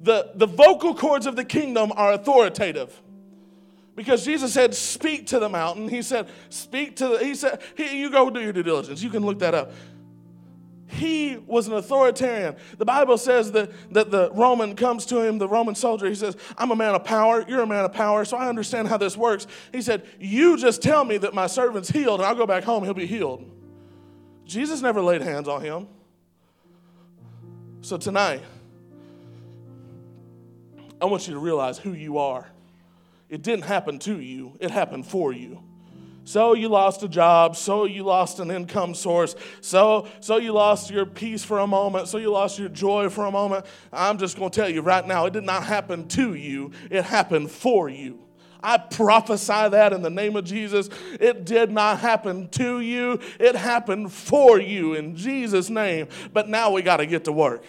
The, 0.00 0.30
the 0.34 0.46
vocal 0.46 0.94
cords 0.94 1.26
of 1.26 1.36
the 1.36 1.44
kingdom 1.44 1.92
are 1.96 2.12
authoritative. 2.12 3.00
Because 3.94 4.24
Jesus 4.24 4.52
said, 4.52 4.74
Speak 4.74 5.26
to 5.28 5.38
the 5.38 5.48
mountain. 5.48 5.88
He 5.88 6.02
said, 6.02 6.28
Speak 6.48 6.96
to 6.96 7.08
the, 7.08 7.18
he 7.18 7.34
said, 7.34 7.60
You 7.76 8.10
go 8.10 8.30
do 8.30 8.40
your 8.40 8.52
due 8.52 8.62
diligence. 8.62 9.02
You 9.02 9.10
can 9.10 9.24
look 9.24 9.40
that 9.40 9.54
up. 9.54 9.72
He 10.92 11.38
was 11.46 11.68
an 11.68 11.72
authoritarian. 11.72 12.54
The 12.76 12.84
Bible 12.84 13.16
says 13.16 13.52
that, 13.52 13.70
that 13.92 14.10
the 14.10 14.30
Roman 14.32 14.76
comes 14.76 15.06
to 15.06 15.22
him, 15.22 15.38
the 15.38 15.48
Roman 15.48 15.74
soldier, 15.74 16.06
he 16.06 16.14
says, 16.14 16.36
I'm 16.58 16.70
a 16.70 16.76
man 16.76 16.94
of 16.94 17.02
power, 17.02 17.42
you're 17.48 17.62
a 17.62 17.66
man 17.66 17.86
of 17.86 17.94
power, 17.94 18.26
so 18.26 18.36
I 18.36 18.46
understand 18.46 18.88
how 18.88 18.98
this 18.98 19.16
works. 19.16 19.46
He 19.72 19.80
said, 19.80 20.06
You 20.20 20.58
just 20.58 20.82
tell 20.82 21.02
me 21.04 21.16
that 21.16 21.32
my 21.32 21.46
servant's 21.46 21.88
healed, 21.88 22.20
and 22.20 22.26
I'll 22.26 22.34
go 22.34 22.46
back 22.46 22.62
home, 22.62 22.84
he'll 22.84 22.92
be 22.92 23.06
healed. 23.06 23.50
Jesus 24.44 24.82
never 24.82 25.00
laid 25.00 25.22
hands 25.22 25.48
on 25.48 25.62
him. 25.62 25.88
So 27.80 27.96
tonight, 27.96 28.42
I 31.00 31.06
want 31.06 31.26
you 31.26 31.32
to 31.32 31.40
realize 31.40 31.78
who 31.78 31.94
you 31.94 32.18
are. 32.18 32.46
It 33.30 33.40
didn't 33.40 33.64
happen 33.64 33.98
to 34.00 34.20
you, 34.20 34.58
it 34.60 34.70
happened 34.70 35.06
for 35.06 35.32
you. 35.32 35.62
So 36.24 36.54
you 36.54 36.68
lost 36.68 37.02
a 37.02 37.08
job, 37.08 37.56
so 37.56 37.84
you 37.84 38.04
lost 38.04 38.38
an 38.38 38.50
income 38.50 38.94
source, 38.94 39.34
so 39.60 40.06
so 40.20 40.36
you 40.36 40.52
lost 40.52 40.90
your 40.90 41.04
peace 41.04 41.44
for 41.44 41.58
a 41.58 41.66
moment, 41.66 42.06
so 42.06 42.18
you 42.18 42.30
lost 42.30 42.58
your 42.58 42.68
joy 42.68 43.08
for 43.08 43.24
a 43.24 43.30
moment. 43.30 43.66
I'm 43.92 44.18
just 44.18 44.38
going 44.38 44.50
to 44.50 44.60
tell 44.60 44.68
you 44.68 44.82
right 44.82 45.06
now, 45.06 45.26
it 45.26 45.32
did 45.32 45.44
not 45.44 45.64
happen 45.64 46.06
to 46.08 46.34
you, 46.34 46.70
it 46.90 47.04
happened 47.04 47.50
for 47.50 47.88
you. 47.88 48.20
I 48.62 48.78
prophesy 48.78 49.70
that 49.70 49.92
in 49.92 50.02
the 50.02 50.10
name 50.10 50.36
of 50.36 50.44
Jesus. 50.44 50.88
It 51.18 51.44
did 51.44 51.72
not 51.72 51.98
happen 51.98 52.48
to 52.50 52.78
you, 52.78 53.18
it 53.40 53.56
happened 53.56 54.12
for 54.12 54.60
you 54.60 54.94
in 54.94 55.16
Jesus' 55.16 55.68
name. 55.68 56.06
But 56.32 56.48
now 56.48 56.70
we 56.70 56.82
got 56.82 56.98
to 56.98 57.06
get 57.06 57.24
to 57.24 57.32
work. 57.32 57.64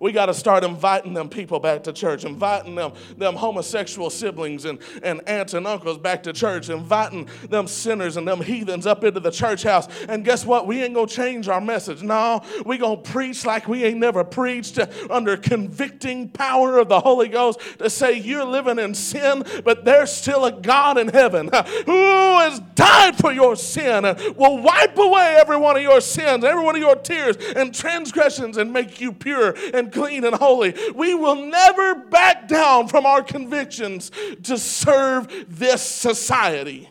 We 0.00 0.12
got 0.12 0.26
to 0.26 0.34
start 0.34 0.64
inviting 0.64 1.14
them 1.14 1.28
people 1.28 1.58
back 1.58 1.82
to 1.84 1.92
church, 1.92 2.24
inviting 2.24 2.74
them, 2.74 2.92
them 3.16 3.34
homosexual 3.34 4.10
siblings 4.10 4.64
and, 4.64 4.78
and 5.02 5.26
aunts 5.28 5.54
and 5.54 5.66
uncles 5.66 5.98
back 5.98 6.22
to 6.24 6.32
church, 6.32 6.68
inviting 6.68 7.28
them 7.48 7.66
sinners 7.66 8.16
and 8.16 8.26
them 8.26 8.40
heathens 8.40 8.86
up 8.86 9.04
into 9.04 9.20
the 9.20 9.30
church 9.30 9.62
house. 9.62 9.88
And 10.08 10.24
guess 10.24 10.44
what? 10.44 10.66
We 10.66 10.82
ain't 10.82 10.94
going 10.94 11.08
to 11.08 11.14
change 11.14 11.48
our 11.48 11.60
message. 11.60 12.02
No, 12.02 12.42
we 12.64 12.78
going 12.78 13.02
to 13.02 13.10
preach 13.10 13.44
like 13.44 13.68
we 13.68 13.84
ain't 13.84 13.98
never 13.98 14.24
preached 14.24 14.78
under 15.10 15.36
convicting 15.36 16.28
power 16.28 16.78
of 16.78 16.88
the 16.88 17.00
Holy 17.00 17.28
Ghost 17.28 17.60
to 17.78 17.90
say 17.90 18.18
you're 18.18 18.44
living 18.44 18.78
in 18.78 18.94
sin, 18.94 19.44
but 19.64 19.84
there's 19.84 20.12
still 20.12 20.44
a 20.44 20.52
God 20.52 20.98
in 20.98 21.08
heaven 21.08 21.48
who 21.86 22.38
has 22.38 22.60
died 22.74 23.16
for 23.16 23.32
your 23.32 23.56
sin 23.56 24.04
and 24.04 24.18
will 24.36 24.62
wipe 24.62 24.96
away 24.98 25.36
every 25.38 25.56
one 25.56 25.76
of 25.76 25.82
your 25.82 26.00
sins, 26.00 26.44
every 26.44 26.62
one 26.62 26.74
of 26.74 26.80
your 26.80 26.96
tears 26.96 27.36
and 27.56 27.74
transgressions 27.74 28.56
and 28.56 28.72
make 28.72 29.00
you 29.00 29.12
pure 29.12 29.54
and 29.74 29.85
clean 29.86 30.24
and 30.24 30.34
holy. 30.34 30.74
We 30.94 31.14
will 31.14 31.36
never 31.36 31.94
back 31.94 32.48
down 32.48 32.88
from 32.88 33.06
our 33.06 33.22
convictions 33.22 34.10
to 34.44 34.58
serve 34.58 35.46
this 35.48 35.82
society. 35.82 36.90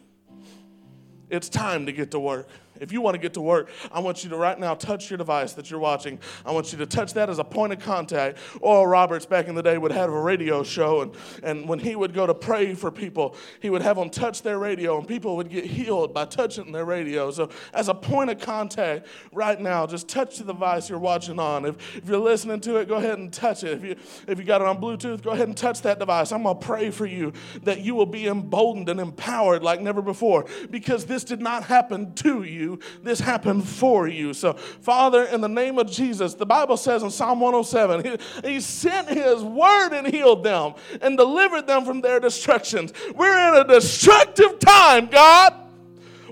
It's 1.30 1.50
time 1.50 1.86
to 1.88 1.92
get 1.92 2.12
to 2.12 2.20
work. 2.20 2.48
If 2.80 2.92
you 2.92 3.02
want 3.02 3.16
to 3.16 3.20
get 3.20 3.34
to 3.36 3.42
work, 3.42 3.70
I 3.92 4.00
want 4.00 4.24
you 4.24 4.30
to 4.32 4.38
right 4.38 4.60
now 4.60 4.76
touch 4.76 5.10
your 5.10 5.18
device 5.18 5.54
that 5.54 5.70
you're 5.70 5.80
watching. 5.80 6.20
I 6.46 6.52
want 6.52 6.72
you 6.72 6.78
to 6.80 6.86
touch 6.86 7.14
that 7.14 7.30
as 7.30 7.40
a 7.40 7.44
point 7.44 7.74
of 7.74 7.80
contact. 7.80 8.38
Oral 8.62 8.88
Roberts 8.88 9.26
back 9.26 9.48
in 9.48 9.56
the 9.56 9.64
day 9.64 9.78
would 9.78 9.92
have 9.92 10.10
a 10.10 10.22
radio 10.22 10.64
show, 10.64 11.02
and, 11.02 11.16
and 11.44 11.68
when 11.68 11.80
he 11.80 11.96
would 11.96 12.14
go 12.14 12.28
to 12.28 12.34
pray 12.34 12.74
for 12.74 12.92
people, 12.92 13.36
he 13.62 13.70
would 13.70 13.82
have 13.82 13.98
them 13.98 14.10
touch 14.10 14.42
their 14.42 14.60
radio, 14.60 14.98
and 14.98 15.08
people 15.08 15.36
would 15.38 15.50
get 15.50 15.66
healed 15.66 16.14
by 16.14 16.26
touching 16.26 16.72
their 16.72 16.86
radio. 16.86 17.32
So, 17.32 17.50
as 17.74 17.88
a 17.88 17.94
point 17.94 18.30
of 18.30 18.40
contact 18.40 19.08
right 19.32 19.60
now, 19.60 19.88
just 19.88 20.08
touch 20.08 20.38
the 20.38 20.44
device 20.44 20.90
you're 20.90 21.00
watching 21.00 21.40
on. 21.40 21.66
If, 21.66 21.98
if 21.98 22.08
you're 22.08 22.18
listening 22.18 22.60
to 22.62 22.78
it, 22.78 22.88
go 22.88 22.96
ahead 22.96 23.18
and 23.18 23.32
touch 23.32 23.64
it. 23.64 23.74
If 23.78 23.84
you, 23.84 23.96
if 24.28 24.40
you 24.40 24.46
got 24.46 24.62
it 24.62 24.68
on 24.68 24.82
Bluetooth, 24.82 25.22
go 25.22 25.32
ahead 25.32 25.48
and 25.48 25.58
touch 25.58 25.82
that 25.82 26.00
device. 26.00 26.32
I'm 26.32 26.44
going 26.44 26.60
to 26.60 26.66
pray 26.66 26.90
for 26.90 27.06
you 27.06 27.34
that 27.64 27.82
you 27.82 27.96
will 27.96 28.06
be 28.06 28.28
emboldened 28.28 28.90
and 28.90 29.00
empowered 29.00 29.64
like 29.64 29.82
never 29.82 30.02
before 30.02 30.46
because 30.70 31.06
this 31.06 31.24
did 31.24 31.42
not 31.42 31.64
happen 31.64 32.14
to 32.16 32.44
you 32.44 32.65
you, 32.66 32.80
this 33.04 33.20
happened 33.20 33.68
for 33.68 34.08
you. 34.08 34.34
So, 34.34 34.54
Father, 34.54 35.24
in 35.26 35.42
the 35.42 35.50
name 35.50 35.78
of 35.78 35.90
Jesus, 35.90 36.34
the 36.34 36.46
Bible 36.46 36.78
says 36.78 37.04
in 37.04 37.12
Psalm 37.12 37.40
107, 37.40 38.20
He, 38.44 38.50
he 38.50 38.60
sent 38.60 39.08
His 39.10 39.44
word 39.44 39.94
and 39.94 40.08
healed 40.08 40.44
them 40.44 40.74
and 41.02 41.18
delivered 41.18 41.68
them 41.68 41.86
from 41.86 42.02
their 42.02 42.20
destructions. 42.20 42.92
We're 43.16 43.50
in 43.50 43.66
a 43.66 43.68
destructive 43.68 44.60
time, 44.60 45.08
God. 45.08 45.54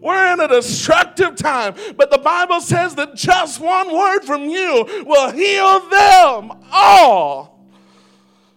We're 0.01 0.33
in 0.33 0.41
a 0.41 0.49
destructive 0.49 1.37
time, 1.37 1.75
but 1.95 2.11
the 2.11 2.17
Bible 2.17 2.59
says 2.59 2.93
that 2.95 3.15
just 3.15 3.61
one 3.61 3.95
word 3.95 4.23
from 4.23 4.43
you 4.43 4.85
will 5.05 5.31
heal 5.31 5.79
them 5.89 6.51
all. 6.73 7.52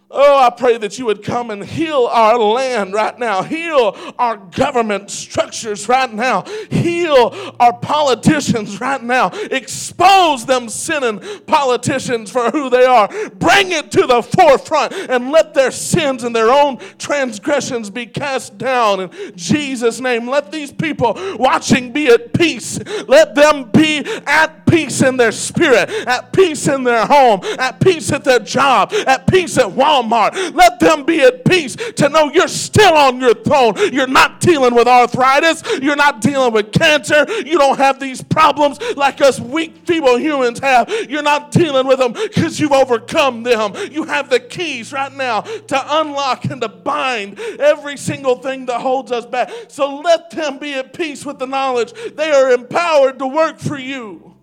Oh, 0.09 0.39
I 0.39 0.49
pray 0.51 0.77
that 0.77 0.97
you 0.97 1.05
would 1.05 1.21
come 1.21 1.51
and 1.51 1.61
heal 1.65 2.07
our 2.09 2.37
land 2.37 2.93
right 2.93 3.19
now, 3.19 3.43
heal 3.43 3.93
our 4.17 4.37
government 4.37 5.11
structures 5.11 5.89
right 5.89 6.11
now, 6.11 6.43
heal 6.71 7.53
our 7.59 7.73
politicians 7.73 8.79
right 8.79 9.03
now, 9.03 9.31
expose 9.51 10.45
them 10.45 10.69
sinning 10.69 11.19
politicians 11.45 12.31
for 12.31 12.49
who 12.51 12.69
they 12.69 12.85
are, 12.85 13.09
bring 13.31 13.73
it 13.73 13.91
to 13.91 14.07
the 14.07 14.23
forefront, 14.23 14.93
and 14.93 15.31
let 15.31 15.53
their 15.53 15.71
sins 15.71 16.23
and 16.23 16.33
their 16.33 16.51
own 16.51 16.77
transgressions 16.97 17.89
be 17.89 18.05
cast 18.05 18.57
down 18.57 19.01
in 19.01 19.11
Jesus' 19.35 19.99
name. 19.99 20.29
Let 20.29 20.53
these 20.53 20.71
people 20.71 21.15
watching 21.37 21.91
be 21.91 22.07
at 22.07 22.33
peace, 22.33 22.79
let 23.09 23.35
them 23.35 23.71
be 23.71 24.05
at 24.25 24.65
peace 24.67 25.01
in 25.01 25.17
their 25.17 25.33
spirit, 25.33 25.89
at 26.07 26.31
peace 26.31 26.67
in 26.69 26.85
their 26.85 27.05
home, 27.05 27.41
at 27.59 27.81
peace 27.81 28.09
at 28.13 28.23
their 28.23 28.39
job, 28.39 28.93
at 29.05 29.27
peace 29.27 29.57
at 29.57 29.67
Walmart 29.67 29.96
Walmart. 29.97 30.55
Let 30.55 30.79
them 30.79 31.03
be 31.03 31.21
at 31.21 31.45
peace 31.45 31.75
to 31.75 32.09
know 32.09 32.31
you're 32.31 32.47
still 32.47 32.93
on 32.93 33.19
your 33.19 33.33
throne. 33.33 33.75
You're 33.91 34.07
not 34.07 34.39
dealing 34.39 34.75
with 34.75 34.87
arthritis. 34.87 35.63
You're 35.81 35.95
not 35.95 36.21
dealing 36.21 36.53
with 36.53 36.71
cancer. 36.71 37.25
You 37.45 37.57
don't 37.57 37.77
have 37.77 37.99
these 37.99 38.21
problems 38.21 38.79
like 38.95 39.21
us 39.21 39.39
weak, 39.39 39.85
feeble 39.85 40.17
humans 40.17 40.59
have. 40.59 40.89
You're 41.09 41.23
not 41.23 41.51
dealing 41.51 41.87
with 41.87 41.99
them 41.99 42.13
because 42.13 42.59
you've 42.59 42.71
overcome 42.71 43.43
them. 43.43 43.73
You 43.91 44.03
have 44.03 44.29
the 44.29 44.39
keys 44.39 44.91
right 44.91 45.11
now 45.11 45.41
to 45.41 45.99
unlock 45.99 46.45
and 46.45 46.61
to 46.61 46.69
bind 46.69 47.39
every 47.39 47.97
single 47.97 48.35
thing 48.35 48.65
that 48.67 48.81
holds 48.81 49.11
us 49.11 49.25
back. 49.25 49.49
So 49.67 49.97
let 49.97 50.29
them 50.31 50.59
be 50.59 50.73
at 50.73 50.93
peace 50.93 51.25
with 51.25 51.39
the 51.39 51.47
knowledge 51.47 51.93
they 52.15 52.31
are 52.31 52.51
empowered 52.51 53.19
to 53.19 53.27
work 53.27 53.59
for 53.59 53.77
you. 53.77 54.35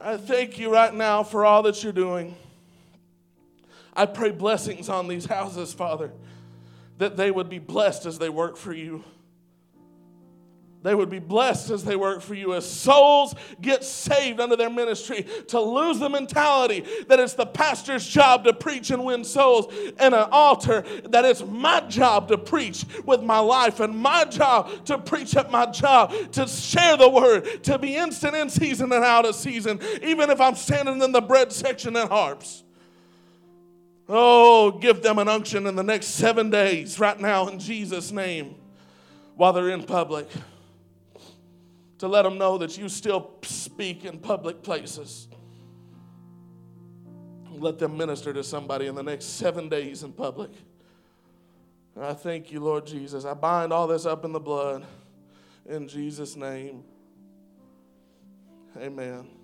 I 0.00 0.16
thank 0.16 0.58
you 0.58 0.72
right 0.72 0.94
now 0.94 1.22
for 1.22 1.44
all 1.44 1.62
that 1.64 1.82
you're 1.82 1.92
doing. 1.92 2.34
I 3.94 4.06
pray 4.06 4.30
blessings 4.30 4.88
on 4.88 5.08
these 5.08 5.26
houses, 5.26 5.72
Father, 5.72 6.12
that 6.98 7.16
they 7.16 7.30
would 7.30 7.48
be 7.48 7.58
blessed 7.58 8.06
as 8.06 8.18
they 8.18 8.28
work 8.28 8.56
for 8.56 8.72
you. 8.72 9.04
They 10.82 10.94
would 10.94 11.10
be 11.10 11.18
blessed 11.18 11.68
as 11.70 11.84
they 11.84 11.94
work 11.94 12.22
for 12.22 12.34
you, 12.34 12.54
as 12.54 12.66
souls 12.66 13.34
get 13.60 13.84
saved 13.84 14.40
under 14.40 14.56
their 14.56 14.70
ministry, 14.70 15.26
to 15.48 15.60
lose 15.60 15.98
the 15.98 16.08
mentality 16.08 16.86
that 17.08 17.20
it's 17.20 17.34
the 17.34 17.44
pastor's 17.44 18.06
job 18.06 18.44
to 18.44 18.54
preach 18.54 18.90
and 18.90 19.04
win 19.04 19.22
souls, 19.22 19.70
and 19.98 20.14
an 20.14 20.28
altar 20.32 20.82
that 21.10 21.26
it's 21.26 21.44
my 21.44 21.80
job 21.80 22.28
to 22.28 22.38
preach 22.38 22.86
with 23.04 23.22
my 23.22 23.38
life, 23.38 23.80
and 23.80 23.94
my 23.94 24.24
job 24.24 24.70
to 24.86 24.96
preach 24.96 25.36
at 25.36 25.50
my 25.50 25.66
job, 25.66 26.14
to 26.32 26.46
share 26.46 26.96
the 26.96 27.10
word, 27.10 27.62
to 27.64 27.78
be 27.78 27.96
instant 27.96 28.34
in 28.34 28.48
season 28.48 28.90
and 28.90 29.04
out 29.04 29.26
of 29.26 29.34
season, 29.34 29.78
even 30.02 30.30
if 30.30 30.40
I'm 30.40 30.54
standing 30.54 31.02
in 31.02 31.12
the 31.12 31.20
bread 31.20 31.52
section 31.52 31.94
at 31.94 32.08
harps. 32.08 32.64
Oh, 34.12 34.72
give 34.72 35.02
them 35.02 35.20
an 35.20 35.28
unction 35.28 35.68
in 35.68 35.76
the 35.76 35.84
next 35.84 36.08
seven 36.08 36.50
days, 36.50 36.98
right 36.98 37.18
now, 37.20 37.46
in 37.46 37.60
Jesus' 37.60 38.10
name, 38.10 38.56
while 39.36 39.52
they're 39.52 39.70
in 39.70 39.84
public, 39.84 40.28
to 41.98 42.08
let 42.08 42.22
them 42.22 42.36
know 42.36 42.58
that 42.58 42.76
you 42.76 42.88
still 42.88 43.30
speak 43.42 44.04
in 44.04 44.18
public 44.18 44.64
places. 44.64 45.28
Let 47.52 47.78
them 47.78 47.96
minister 47.96 48.32
to 48.32 48.42
somebody 48.42 48.86
in 48.86 48.96
the 48.96 49.02
next 49.04 49.26
seven 49.26 49.68
days 49.68 50.02
in 50.02 50.12
public. 50.12 50.50
I 51.96 52.12
thank 52.12 52.50
you, 52.50 52.58
Lord 52.58 52.86
Jesus. 52.86 53.24
I 53.24 53.34
bind 53.34 53.72
all 53.72 53.86
this 53.86 54.06
up 54.06 54.24
in 54.24 54.32
the 54.32 54.40
blood 54.40 54.84
in 55.68 55.86
Jesus' 55.86 56.34
name. 56.34 56.82
Amen. 58.76 59.39